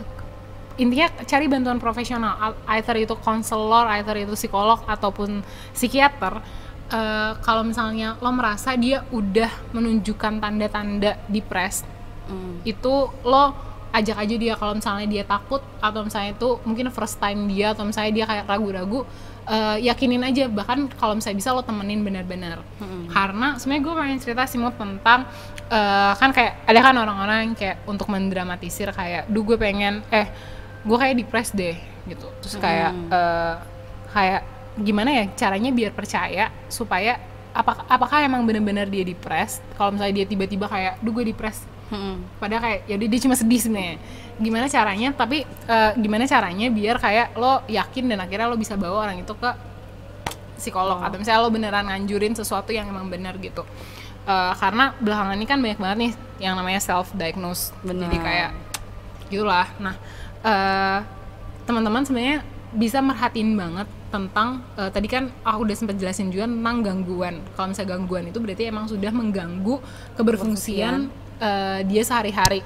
intinya 0.82 1.14
cari 1.30 1.46
bantuan 1.46 1.78
profesional, 1.78 2.34
Al- 2.42 2.60
either 2.82 2.98
itu 2.98 3.14
konselor, 3.22 3.86
either 3.94 4.18
itu 4.18 4.34
psikolog 4.34 4.82
ataupun 4.90 5.46
psikiater. 5.78 6.42
Eh, 6.90 7.32
kalau 7.46 7.62
misalnya 7.62 8.18
lo 8.18 8.34
merasa 8.34 8.74
dia 8.74 9.06
udah 9.14 9.54
menunjukkan 9.78 10.42
tanda-tanda 10.42 11.22
depres, 11.30 11.86
Hmm. 12.28 12.60
itu 12.68 13.08
lo 13.24 13.56
ajak 13.94 14.18
aja 14.20 14.36
dia 14.36 14.54
kalau 14.60 14.74
misalnya 14.78 15.08
dia 15.08 15.24
takut 15.24 15.64
atau 15.80 16.06
misalnya 16.06 16.36
itu 16.36 16.50
mungkin 16.68 16.92
first 16.92 17.18
time 17.18 17.48
dia 17.50 17.72
atau 17.72 17.88
misalnya 17.88 18.12
dia 18.14 18.26
kayak 18.28 18.46
ragu-ragu 18.46 19.08
eh, 19.48 19.78
yakinin 19.88 20.24
aja. 20.24 20.46
Bahkan 20.52 20.98
kalau 21.00 21.18
misalnya 21.18 21.38
bisa 21.40 21.50
lo 21.56 21.64
temenin 21.64 22.04
benar-benar. 22.04 22.62
Karena 23.12 23.56
sebenarnya 23.58 23.84
gue 23.84 23.94
pengen 23.96 24.20
cerita 24.20 24.44
sih 24.46 24.60
mau 24.60 24.72
tentang 24.76 25.26
eh, 25.72 26.14
kan 26.16 26.30
kayak 26.36 26.54
ada 26.68 26.80
kan 26.84 26.96
orang-orang 27.00 27.38
yang 27.48 27.54
kayak 27.56 27.78
untuk 27.88 28.08
mendramatisir 28.12 28.92
kayak 28.92 29.28
duh 29.32 29.44
gue 29.44 29.58
pengen 29.58 30.04
eh 30.12 30.28
gue 30.84 30.98
kayak 30.98 31.16
depres 31.18 31.50
deh 31.56 31.76
gitu. 32.08 32.28
Terus 32.44 32.56
kayak 32.60 32.92
eh, 32.92 33.56
kayak 34.12 34.42
gimana 34.78 35.10
ya 35.10 35.24
caranya 35.34 35.74
biar 35.74 35.92
percaya 35.96 36.54
supaya 36.70 37.18
apakah 37.58 37.90
apakah 37.90 38.18
emang 38.22 38.46
benar-benar 38.46 38.86
dia 38.86 39.02
depres 39.02 39.58
kalau 39.74 39.98
misalnya 39.98 40.22
dia 40.22 40.26
tiba-tiba 40.30 40.70
kayak 40.70 41.02
duh 41.02 41.10
gue 41.10 41.34
depres 41.34 41.66
Mm-mm. 41.88 42.20
padahal 42.44 42.62
kayak 42.68 42.80
ya 42.84 42.96
dia 43.00 43.22
cuma 43.24 43.36
sedih 43.40 43.60
sebenarnya. 43.64 43.96
Gimana 44.38 44.66
caranya 44.68 45.10
tapi 45.16 45.48
eh, 45.48 45.92
gimana 45.96 46.28
caranya 46.28 46.68
biar 46.68 47.00
kayak 47.00 47.28
lo 47.40 47.64
yakin 47.72 48.12
dan 48.12 48.20
akhirnya 48.20 48.52
lo 48.52 48.60
bisa 48.60 48.76
bawa 48.76 49.08
orang 49.08 49.24
itu 49.24 49.32
ke 49.32 49.52
psikolog. 50.60 51.00
Atau 51.00 51.22
misalnya 51.22 51.42
lo 51.48 51.50
beneran 51.50 51.88
nganjurin 51.88 52.36
sesuatu 52.36 52.76
yang 52.76 52.92
emang 52.92 53.08
bener 53.08 53.40
gitu. 53.40 53.64
Eh, 54.28 54.54
karena 54.60 54.92
belakangan 55.00 55.40
ini 55.40 55.48
kan 55.48 55.60
banyak 55.64 55.80
banget 55.80 55.98
nih 56.04 56.12
yang 56.44 56.60
namanya 56.60 56.84
self 56.84 57.16
diagnose 57.16 57.72
Benar. 57.80 58.12
jadi 58.12 58.18
kayak 58.20 58.52
gitulah. 59.32 59.68
Nah 59.80 59.96
eh, 60.44 61.00
teman-teman 61.64 62.04
sebenarnya 62.04 62.44
bisa 62.76 63.00
merhatiin 63.00 63.56
banget 63.56 63.88
tentang 64.12 64.60
eh, 64.76 64.92
tadi 64.92 65.08
kan 65.08 65.32
aku 65.48 65.64
udah 65.64 65.76
sempat 65.80 65.96
jelasin 65.96 66.28
juga 66.28 66.52
tentang 66.52 66.84
gangguan. 66.84 67.40
Kalau 67.56 67.72
misalnya 67.72 67.96
gangguan 67.96 68.28
itu 68.28 68.40
berarti 68.44 68.64
emang 68.68 68.92
sudah 68.92 69.12
mengganggu 69.16 69.80
keberfungsian 70.20 71.08
eh, 71.42 71.80
dia 71.88 72.04
sehari-hari. 72.04 72.62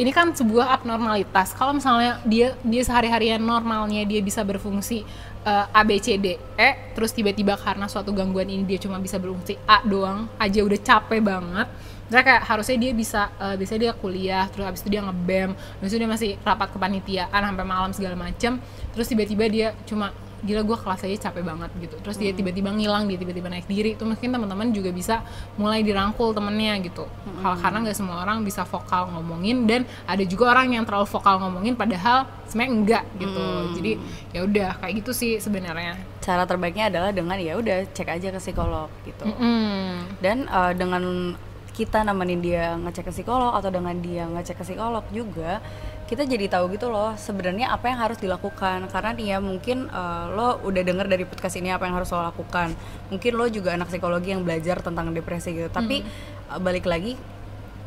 Ini 0.00 0.16
kan 0.16 0.32
sebuah 0.32 0.80
abnormalitas. 0.80 1.52
Kalau 1.52 1.76
misalnya 1.76 2.24
dia 2.24 2.56
dia 2.64 2.80
sehari-harian 2.80 3.36
normalnya 3.36 4.00
dia 4.08 4.24
bisa 4.24 4.40
berfungsi 4.40 5.04
eh, 5.44 5.66
A 5.76 5.82
B 5.84 6.00
C 6.00 6.16
D 6.16 6.40
E 6.56 6.70
terus 6.96 7.12
tiba-tiba 7.12 7.52
karena 7.60 7.84
suatu 7.84 8.08
gangguan 8.16 8.48
ini 8.48 8.64
dia 8.64 8.80
cuma 8.80 8.96
bisa 8.96 9.20
berfungsi 9.20 9.60
A 9.68 9.84
doang 9.84 10.24
aja 10.40 10.60
udah 10.64 10.80
capek 10.80 11.20
banget. 11.20 11.68
Misalnya 12.10 12.26
kayak 12.26 12.42
harusnya 12.48 12.76
dia 12.80 12.92
bisa 12.96 13.28
eh, 13.38 13.54
biasanya 13.60 13.80
dia 13.86 13.92
kuliah 13.92 14.44
terus 14.48 14.64
habis 14.64 14.80
itu 14.80 14.88
dia 14.88 15.02
ngebem 15.04 15.52
habis 15.52 15.90
itu 15.92 15.98
dia 16.00 16.10
masih 16.10 16.30
rapat 16.40 16.68
kepanitiaan 16.72 17.40
sampai 17.44 17.66
malam 17.68 17.90
segala 17.92 18.16
macam 18.16 18.56
terus 18.96 19.06
tiba-tiba 19.06 19.44
dia 19.52 19.68
cuma 19.84 20.10
gila 20.40 20.62
gue 20.64 20.76
kelas 20.76 21.00
aja 21.04 21.30
capek 21.30 21.42
banget 21.44 21.70
gitu. 21.80 21.96
Terus 22.00 22.16
dia 22.16 22.32
tiba-tiba 22.32 22.72
ngilang 22.72 23.06
dia 23.06 23.18
tiba-tiba 23.20 23.48
naik 23.52 23.68
diri. 23.68 23.94
Itu 23.94 24.08
mungkin 24.08 24.28
teman-teman 24.32 24.72
juga 24.72 24.90
bisa 24.90 25.20
mulai 25.60 25.84
dirangkul 25.84 26.32
temennya 26.32 26.80
gitu. 26.84 27.04
Hal 27.44 27.60
karena 27.60 27.84
nggak 27.84 27.96
semua 27.96 28.24
orang 28.24 28.42
bisa 28.42 28.64
vokal 28.64 29.12
ngomongin 29.12 29.68
dan 29.68 29.84
ada 30.08 30.24
juga 30.24 30.52
orang 30.52 30.72
yang 30.74 30.84
terlalu 30.88 31.06
vokal 31.08 31.40
ngomongin 31.42 31.76
padahal 31.76 32.24
sebenarnya 32.48 32.72
enggak 32.72 33.04
gitu. 33.20 33.44
Jadi 33.80 33.92
ya 34.32 34.40
udah 34.44 34.68
kayak 34.80 34.94
gitu 35.04 35.10
sih 35.12 35.32
sebenarnya. 35.38 36.00
Cara 36.20 36.44
terbaiknya 36.48 36.88
adalah 36.88 37.10
dengan 37.12 37.36
ya 37.40 37.56
udah 37.56 37.88
cek 37.92 38.08
aja 38.08 38.28
ke 38.32 38.40
psikolog 38.40 38.88
gitu. 39.04 39.24
Mm. 39.28 40.20
dan 40.20 40.48
eh, 40.48 40.72
dengan 40.76 41.34
kita 41.70 42.02
nemenin 42.02 42.40
dia 42.42 42.74
ngecek 42.76 43.08
ke 43.08 43.12
psikolog 43.14 43.54
atau 43.54 43.70
dengan 43.70 43.94
dia 43.98 44.26
ngecek 44.26 44.60
ke 44.60 44.64
psikolog 44.66 45.04
juga 45.14 45.62
kita 46.10 46.26
jadi 46.26 46.50
tahu 46.50 46.74
gitu 46.74 46.90
loh 46.90 47.14
sebenarnya 47.14 47.70
apa 47.70 47.86
yang 47.86 48.02
harus 48.02 48.18
dilakukan. 48.18 48.90
Karena 48.90 49.14
dia 49.14 49.38
mungkin 49.38 49.86
eh, 49.86 50.24
lo 50.34 50.58
udah 50.66 50.82
denger 50.82 51.06
dari 51.06 51.22
podcast 51.22 51.54
ini 51.62 51.70
apa 51.70 51.86
yang 51.86 51.94
harus 51.94 52.10
lo 52.10 52.18
lakukan. 52.18 52.74
Mungkin 53.14 53.32
lo 53.38 53.46
juga 53.46 53.78
anak 53.78 53.94
psikologi 53.94 54.34
yang 54.34 54.42
belajar 54.42 54.82
tentang 54.82 55.14
depresi 55.14 55.54
gitu. 55.54 55.70
Tapi 55.70 56.02
eh, 56.02 56.58
balik 56.58 56.90
lagi 56.90 57.14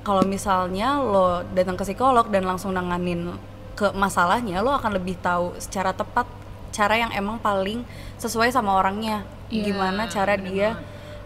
kalau 0.08 0.24
misalnya 0.24 1.04
lo 1.04 1.44
datang 1.52 1.76
ke 1.76 1.84
psikolog 1.84 2.32
dan 2.32 2.48
langsung 2.48 2.72
nanganin 2.72 3.36
ke 3.76 3.92
masalahnya 3.92 4.64
lo 4.64 4.72
akan 4.72 4.96
lebih 4.96 5.20
tahu 5.20 5.60
secara 5.60 5.92
tepat 5.92 6.24
cara 6.72 6.96
yang 6.96 7.12
emang 7.12 7.44
paling 7.44 7.84
sesuai 8.24 8.56
sama 8.56 8.80
orangnya. 8.80 9.28
Iya, 9.52 9.76
gimana 9.76 10.08
cara 10.08 10.40
dia 10.40 10.80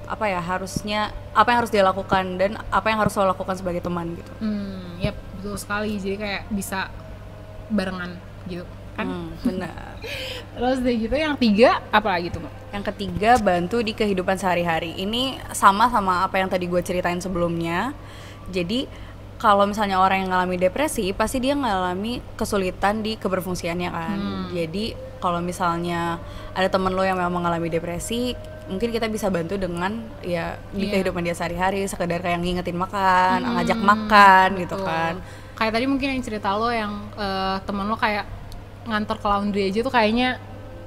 apa 0.08 0.26
ya 0.32 0.40
harusnya 0.40 1.12
apa 1.36 1.52
yang 1.52 1.60
harus 1.64 1.72
dia 1.72 1.84
lakukan 1.84 2.40
dan 2.40 2.58
apa 2.72 2.88
yang 2.90 3.00
harus 3.04 3.14
lo 3.20 3.28
lakukan 3.28 3.56
sebagai 3.60 3.84
teman 3.84 4.16
gitu 4.16 4.32
Hmm, 4.40 4.98
yep, 5.04 5.16
betul 5.38 5.56
sekali. 5.60 6.00
Jadi 6.00 6.16
kayak 6.18 6.44
bisa 6.50 6.90
barengan 7.68 8.16
gitu 8.48 8.64
kan. 8.96 9.06
Hmm, 9.06 9.30
benar 9.44 10.00
Terus 10.58 10.78
dari 10.82 10.98
gitu 10.98 11.14
yang 11.14 11.38
tiga 11.38 11.84
apa 11.94 12.18
lagi 12.18 12.34
tuh? 12.34 12.42
Yang 12.74 12.96
ketiga 12.96 13.38
bantu 13.38 13.84
di 13.86 13.94
kehidupan 13.94 14.40
sehari-hari 14.42 14.98
ini 14.98 15.38
sama 15.54 15.92
sama 15.92 16.26
apa 16.26 16.42
yang 16.42 16.50
tadi 16.50 16.66
gue 16.66 16.82
ceritain 16.82 17.20
sebelumnya 17.22 17.94
jadi 18.52 18.88
kalau 19.38 19.70
misalnya 19.70 20.02
orang 20.02 20.26
yang 20.26 20.32
ngalami 20.34 20.58
depresi 20.58 21.14
pasti 21.14 21.38
dia 21.38 21.54
ngalami 21.54 22.26
kesulitan 22.40 23.06
di 23.06 23.20
keberfungsiannya 23.22 23.90
kan 23.94 24.20
jadi 24.50 24.98
kalau 25.22 25.42
misalnya 25.42 26.18
ada 26.58 26.70
temen 26.70 26.94
lo 26.94 27.06
yang 27.06 27.18
memang 27.18 27.42
mengalami 27.42 27.70
depresi 27.70 28.34
mungkin 28.68 28.92
kita 28.92 29.08
bisa 29.08 29.28
bantu 29.28 29.56
dengan 29.56 29.96
ya 30.20 30.60
di 30.70 30.86
Iya. 30.86 31.00
kehidupan 31.00 31.24
dia 31.24 31.32
sehari-hari 31.32 31.88
sekedar 31.88 32.20
kayak 32.20 32.40
ngingetin 32.40 32.76
makan 32.76 33.40
ngajak 33.56 33.80
makan 33.80 34.48
gitu 34.60 34.76
Betul. 34.76 34.88
kan 34.88 35.16
Kayak 35.58 35.74
tadi 35.74 35.86
mungkin 35.90 36.08
yang 36.14 36.22
cerita 36.22 36.54
lo 36.54 36.70
yang 36.70 36.94
eh, 37.18 37.58
temen 37.66 37.88
lo 37.88 37.98
kayak 37.98 38.30
ngantor 38.86 39.18
ke 39.18 39.28
laundry 39.28 39.64
aja 39.68 39.80
tuh 39.82 39.90
kayaknya 39.90 40.38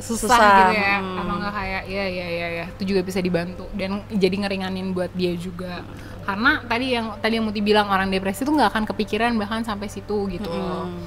susah, 0.00 0.32
Susah, 0.32 0.48
gitu 0.70 0.80
ya. 0.80 0.96
hmm. 0.96 1.18
Apa 1.20 1.32
nggak 1.36 1.52
kayak 1.52 1.82
ya 1.90 2.04
ya 2.08 2.26
ya 2.30 2.48
ya 2.62 2.64
itu 2.72 2.82
juga 2.88 3.00
bisa 3.04 3.20
dibantu 3.20 3.68
dan 3.76 4.00
jadi 4.08 4.32
ngeringanin 4.46 4.96
buat 4.96 5.12
dia 5.12 5.36
juga. 5.36 5.84
Karena 6.24 6.62
tadi 6.64 6.86
yang 6.94 7.18
tadi 7.20 7.36
yang 7.36 7.44
Muti 7.44 7.60
bilang 7.60 7.90
orang 7.90 8.08
depresi 8.08 8.46
tuh 8.46 8.54
nggak 8.56 8.70
akan 8.72 8.84
kepikiran 8.88 9.36
bahkan 9.36 9.60
sampai 9.60 9.92
situ 9.92 10.30
gitu 10.30 10.48
loh. 10.48 10.88
Hmm. 10.88 11.04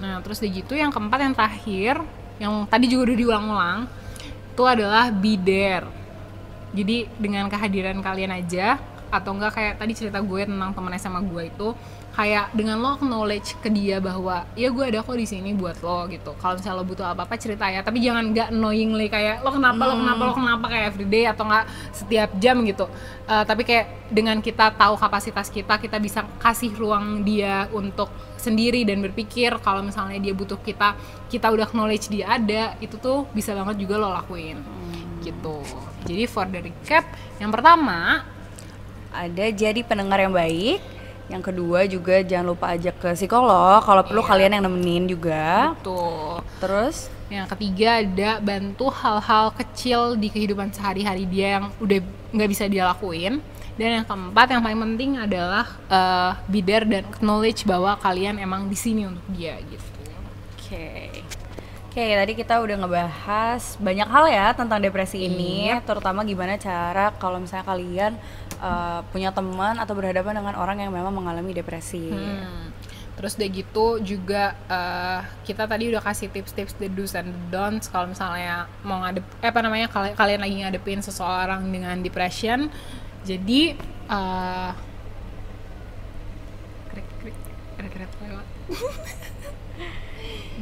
Nah, 0.00 0.14
terus 0.24 0.40
udah 0.40 0.50
gitu 0.50 0.72
yang 0.74 0.88
keempat 0.88 1.18
yang 1.20 1.34
terakhir, 1.36 1.94
yang 2.40 2.64
tadi 2.66 2.86
juga 2.88 3.12
udah 3.12 3.16
diulang-ulang, 3.20 3.78
itu 4.50 4.62
adalah 4.64 5.12
there. 5.36 5.86
Jadi 6.72 7.08
dengan 7.20 7.48
kehadiran 7.52 8.00
kalian 8.00 8.32
aja 8.32 8.80
atau 9.12 9.36
enggak 9.36 9.52
kayak 9.52 9.74
tadi 9.76 9.92
cerita 9.92 10.24
gue 10.24 10.48
tentang 10.48 10.72
temen 10.72 10.92
SMA 10.96 11.20
gue 11.28 11.42
itu 11.52 11.68
kayak 12.12 12.52
dengan 12.52 12.76
lo 12.80 12.96
knowledge 13.00 13.56
ke 13.60 13.72
dia 13.72 13.96
bahwa 13.96 14.44
ya 14.52 14.68
gue 14.68 14.84
ada 14.84 15.00
kok 15.00 15.16
di 15.16 15.24
sini 15.24 15.52
buat 15.56 15.80
lo 15.80 16.08
gitu. 16.08 16.32
Kalau 16.36 16.56
misalnya 16.56 16.80
lo 16.80 16.84
butuh 16.84 17.06
apa-apa 17.08 17.36
cerita 17.40 17.68
ya, 17.68 17.80
tapi 17.80 18.04
jangan 18.04 18.32
nggak 18.32 18.48
annoyingly 18.52 19.08
kayak 19.08 19.40
lo 19.40 19.52
kenapa 19.52 19.80
lo 19.84 20.00
kenapa 20.00 20.22
lo 20.28 20.32
kenapa 20.36 20.64
kayak 20.68 20.84
everyday 20.92 21.24
atau 21.28 21.44
enggak 21.48 21.64
setiap 21.92 22.30
jam 22.36 22.56
gitu. 22.64 22.88
Eh, 23.28 23.44
tapi 23.48 23.62
kayak 23.64 24.12
dengan 24.12 24.40
kita 24.44 24.76
tahu 24.76 24.96
kapasitas 25.00 25.48
kita, 25.48 25.80
kita 25.80 25.96
bisa 26.00 26.24
kasih 26.40 26.72
ruang 26.76 27.24
dia 27.24 27.68
untuk 27.72 28.12
sendiri 28.36 28.84
dan 28.84 29.00
berpikir 29.00 29.56
kalau 29.64 29.80
misalnya 29.80 30.20
dia 30.20 30.36
butuh 30.36 30.60
kita, 30.60 30.92
kita 31.32 31.48
udah 31.48 31.68
knowledge 31.72 32.12
dia 32.12 32.36
ada, 32.36 32.76
itu 32.80 33.00
tuh 33.00 33.24
bisa 33.32 33.56
banget 33.56 33.80
juga 33.80 33.96
lo 33.96 34.12
lakuin. 34.12 34.60
Gitu. 35.22 35.56
Jadi 36.04 36.24
for 36.26 36.46
the 36.50 36.60
recap, 36.66 37.06
yang 37.38 37.54
pertama 37.54 38.26
ada 39.12 39.44
jadi 39.52 39.80
pendengar 39.86 40.18
yang 40.18 40.32
baik 40.32 40.80
yang 41.30 41.40
kedua 41.40 41.88
juga 41.88 42.20
jangan 42.20 42.52
lupa 42.52 42.74
ajak 42.76 42.98
ke 42.98 43.08
psikolog 43.16 43.80
kalau 43.80 44.02
perlu 44.04 44.20
Iya. 44.20 44.28
kalian 44.28 44.52
yang 44.58 44.64
nemenin 44.68 45.04
juga 45.08 45.72
tuh 45.80 46.40
terus 46.60 47.08
Yang 47.32 47.56
ketiga 47.56 48.04
ada 48.04 48.30
bantu 48.44 48.92
hal-hal 48.92 49.56
kecil 49.56 50.20
di 50.20 50.28
kehidupan 50.28 50.68
sehari-hari 50.68 51.24
dia 51.24 51.56
yang 51.56 51.72
udah 51.80 52.04
nggak 52.28 52.50
bisa 52.52 52.68
dia 52.68 52.84
lakuin. 52.92 53.40
Dan 53.80 53.88
yang 53.88 54.04
keempat 54.04 54.52
yang 54.52 54.60
paling 54.60 54.80
penting 54.84 55.10
adalah 55.16 55.64
eh, 55.88 56.32
be 56.52 56.60
there 56.60 56.84
dan 56.84 57.08
acknowledge 57.08 57.64
bahwa 57.64 57.96
kalian 57.96 58.36
emang 58.36 58.68
di 58.68 58.76
sini 58.76 59.08
untuk 59.08 59.24
dia 59.32 59.56
gitu. 59.64 59.88
oke 60.52 61.24
oke 61.92 62.00
tadi 62.00 62.32
kita 62.32 62.56
udah 62.56 62.76
ngebahas 62.80 63.76
banyak 63.76 64.08
hal 64.08 64.24
ya 64.32 64.48
tentang 64.56 64.80
depresi 64.80 65.28
ini 65.28 65.76
terutama 65.84 66.24
gimana 66.24 66.56
cara 66.56 67.12
kalau 67.20 67.36
misalnya 67.36 67.68
kalian 67.68 68.12
uh, 68.64 69.04
punya 69.12 69.28
teman 69.28 69.76
atau 69.76 69.92
berhadapan 69.92 70.40
dengan 70.40 70.56
orang 70.56 70.80
yang 70.80 70.88
memang 70.88 71.12
mengalami 71.12 71.52
depresi 71.52 72.08
Hmm. 72.08 72.72
Terus 73.12 73.36
udah 73.36 73.50
gitu 73.52 73.86
juga 74.00 74.56
eh, 74.66 75.20
kita 75.44 75.68
tadi 75.68 75.92
udah 75.92 76.00
kasih 76.00 76.32
tips-tips 76.32 76.80
the 76.80 76.88
do's 76.88 77.12
and 77.12 77.28
don'ts 77.52 77.86
kalau 77.86 78.08
misalnya 78.08 78.66
mau 78.82 79.04
ngadep 79.04 79.22
eh, 79.44 79.52
apa 79.52 79.60
namanya 79.60 79.86
kali- 79.92 80.16
kalian 80.16 80.40
lagi 80.40 80.56
ngadepin 80.64 81.04
seseorang 81.04 81.60
dengan 81.68 82.00
depression. 82.00 82.72
Jadi 83.22 83.76
eh 84.08 84.70
krik 86.88 87.06
krik 87.20 87.36
kereta 87.92 88.16
lewat. 88.24 88.46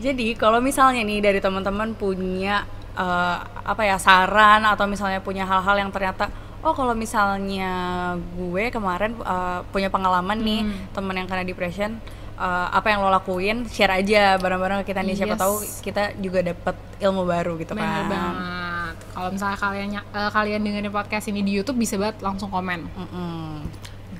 Jadi 0.00 0.32
kalau 0.34 0.58
misalnya 0.58 1.04
nih 1.04 1.20
dari 1.20 1.38
teman-teman 1.38 1.92
punya 1.92 2.64
eh, 2.92 3.36
apa 3.62 3.82
ya 3.82 3.96
saran 3.96 4.64
atau 4.64 4.84
misalnya 4.84 5.20
punya 5.20 5.44
hal-hal 5.44 5.76
yang 5.78 5.90
ternyata 5.90 6.32
oh 6.60 6.72
kalau 6.72 6.92
misalnya 6.92 7.72
gue 8.34 8.68
kemarin 8.68 9.12
eh, 9.14 9.60
punya 9.68 9.88
pengalaman 9.88 10.36
nih 10.36 10.60
teman 10.90 11.14
yang 11.14 11.24
kena 11.24 11.40
depression 11.42 12.00
eh, 12.34 12.66
apa 12.68 12.88
yang 12.88 13.00
lo 13.00 13.08
lakuin 13.08 13.64
share 13.64 13.92
aja 13.94 14.36
bareng-bareng 14.36 14.80
ke 14.82 14.90
kita 14.90 15.00
nih 15.00 15.14
siapa 15.14 15.36
Yes. 15.36 15.40
tahu 15.40 15.54
kita 15.80 16.02
juga 16.18 16.40
dapat 16.42 16.74
ilmu 16.98 17.22
baru 17.24 17.52
gitu 17.56 17.72
Bener 17.72 17.84
kan. 17.86 18.08
banget. 18.08 18.96
Kalau 19.10 19.28
misalnya 19.30 19.58
kalian 19.58 19.88
eh, 19.94 20.30
kalian 20.30 20.60
dengerin 20.60 20.90
podcast 20.90 21.26
ini 21.28 21.40
di 21.40 21.52
YouTube 21.54 21.76
bisa 21.76 21.94
banget 21.94 22.20
langsung 22.20 22.48
komen. 22.48 22.88
Mm-mm. 22.88 23.68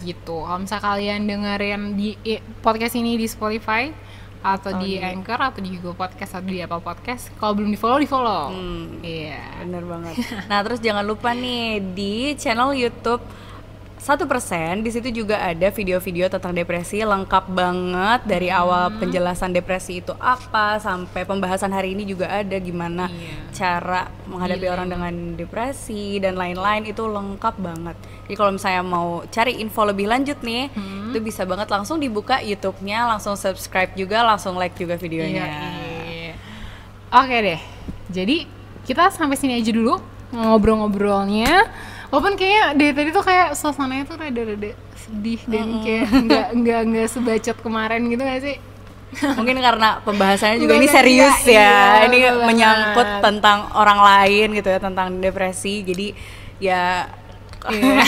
gitu 0.01 0.49
kalau 0.49 0.57
misalnya 0.59 0.85
kalian 0.87 1.21
dengerin 1.25 1.83
di 1.93 2.17
podcast 2.61 2.97
ini 2.97 3.21
di 3.21 3.29
Spotify 3.29 3.93
atau 4.43 4.73
Oh, 4.73 4.81
di 4.81 4.97
iya. 4.97 5.11
Anchor 5.11 5.37
atau 5.37 5.61
di 5.61 5.71
Google 5.73 5.93
Podcast 5.95 6.33
atau 6.33 6.47
di 6.47 6.59
Apple 6.59 6.81
Podcast 6.81 7.29
kalau 7.37 7.53
belum 7.53 7.69
di 7.69 7.77
follow 7.77 7.97
di 7.97 8.07
follow 8.07 8.49
Hmm. 8.49 9.01
iya 9.01 9.61
Bener 9.61 9.85
banget. 9.85 10.15
Nah 10.49 10.59
terus 10.61 10.79
jangan 10.79 11.05
lupa 11.05 11.31
nih 11.31 11.63
di 11.93 12.15
channel 12.35 12.73
YouTube 12.73 13.21
satu 14.01 14.25
persen 14.25 14.81
di 14.81 14.89
situ 14.89 15.13
juga 15.13 15.37
ada 15.45 15.69
video-video 15.69 16.33
tentang 16.33 16.57
depresi 16.57 17.05
lengkap 17.05 17.53
banget 17.53 18.25
dari 18.25 18.49
awal 18.49 18.97
penjelasan 18.97 19.53
depresi 19.53 20.01
itu 20.01 20.17
apa 20.17 20.81
sampai 20.81 21.29
pembahasan 21.29 21.69
hari 21.69 21.93
ini 21.93 22.09
juga 22.09 22.33
ada 22.33 22.57
gimana 22.57 23.13
Iya. 23.13 23.37
cara 23.53 24.09
menghadapi 24.25 24.65
Gila. 24.65 24.73
orang 24.73 24.89
dengan 24.89 25.15
depresi 25.37 26.17
dan 26.17 26.41
lain-lain 26.41 26.89
itu 26.89 27.05
lengkap 27.05 27.55
banget. 27.61 27.97
Jadi 28.25 28.35
kalau 28.41 28.53
misalnya 28.57 28.81
mau 28.81 29.21
cari 29.29 29.61
info 29.61 29.85
lebih 29.85 30.09
lanjut 30.09 30.41
nih, 30.41 30.73
itu 31.13 31.19
bisa 31.21 31.45
banget 31.45 31.69
langsung 31.69 32.01
dibuka 32.01 32.41
YouTube-nya, 32.41 33.05
langsung 33.05 33.37
subscribe 33.37 33.93
juga, 33.93 34.25
langsung 34.25 34.57
like 34.57 34.81
juga 34.81 34.97
videonya. 34.97 35.45
Iya. 35.45 36.35
Oke 37.13 37.37
deh. 37.43 37.61
Jadi 38.09 38.49
kita 38.89 39.13
sampai 39.13 39.37
sini 39.37 39.61
aja 39.61 39.69
dulu 39.77 40.01
ngobrol-ngobrolnya. 40.33 41.69
Walaupun 42.11 42.35
kayaknya 42.35 42.65
dari 42.75 42.93
tadi 42.93 43.09
tuh 43.11 43.23
kayak 43.23 43.55
suasananya 43.55 44.05
tuh 44.05 44.17
rada-rada 44.19 44.71
sedih 44.99 45.41
dan 45.47 45.67
kayak 45.81 46.05
nggak 46.11 46.47
nggak 46.59 46.81
nggak 46.91 47.07
sebacot 47.09 47.57
kemarin 47.63 48.03
gitu 48.07 48.21
gak 48.21 48.43
sih? 48.43 48.57
Mungkin 49.11 49.59
karena 49.59 49.99
pembahasannya 50.03 50.59
juga 50.59 50.75
Iya, 50.75 50.79
ini 50.79 50.87
iya, 50.87 50.95
serius 50.95 51.39
iya, 51.43 51.59
ya. 51.59 52.07
ini 52.07 52.19
betul 52.23 52.47
menyangkut 52.47 53.09
banget. 53.09 53.25
tentang 53.27 53.59
orang 53.75 53.99
lain 53.99 54.49
gitu 54.55 54.69
ya, 54.69 54.79
tentang 54.79 55.09
depresi. 55.19 55.83
Jadi 55.83 56.07
ya 56.59 57.11
Iya. 57.61 58.01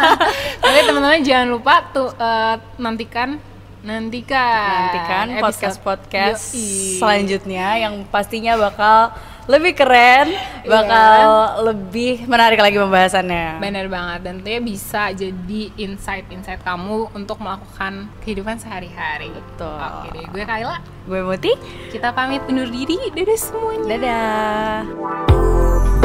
Tapi 0.62 0.78
teman-teman 0.86 1.20
jangan 1.20 1.48
lupa 1.50 1.74
tuh 1.90 2.14
eh, 2.14 2.56
nantikan 2.78 3.42
nantikan 3.80 4.92
nantikan 4.92 5.26
podcast-podcast 5.40 6.52
Yoi. 6.52 7.00
selanjutnya 7.00 7.80
yang 7.80 8.04
pastinya 8.06 8.54
bakal 8.54 9.10
lebih 9.50 9.74
keren, 9.74 10.30
bakal 10.62 11.18
lebih 11.66 12.22
menarik 12.30 12.62
lagi 12.62 12.78
pembahasannya. 12.78 13.58
Bener 13.58 13.90
banget 13.90 14.22
dan 14.22 14.38
tentunya 14.38 14.62
bisa 14.62 15.10
jadi 15.10 15.62
insight-insight 15.74 16.62
kamu 16.62 17.10
untuk 17.10 17.42
melakukan 17.42 18.06
kehidupan 18.22 18.62
sehari-hari. 18.62 19.34
Betul. 19.34 19.74
Oke 19.74 20.08
deh, 20.14 20.26
gue 20.30 20.42
Kayla. 20.46 20.78
Gue 21.10 21.20
Muti, 21.26 21.52
Kita 21.90 22.14
pamit 22.14 22.46
undur 22.46 22.70
diri. 22.70 23.10
Dadah 23.10 23.38
semuanya. 23.38 23.98
dadah. 23.98 25.99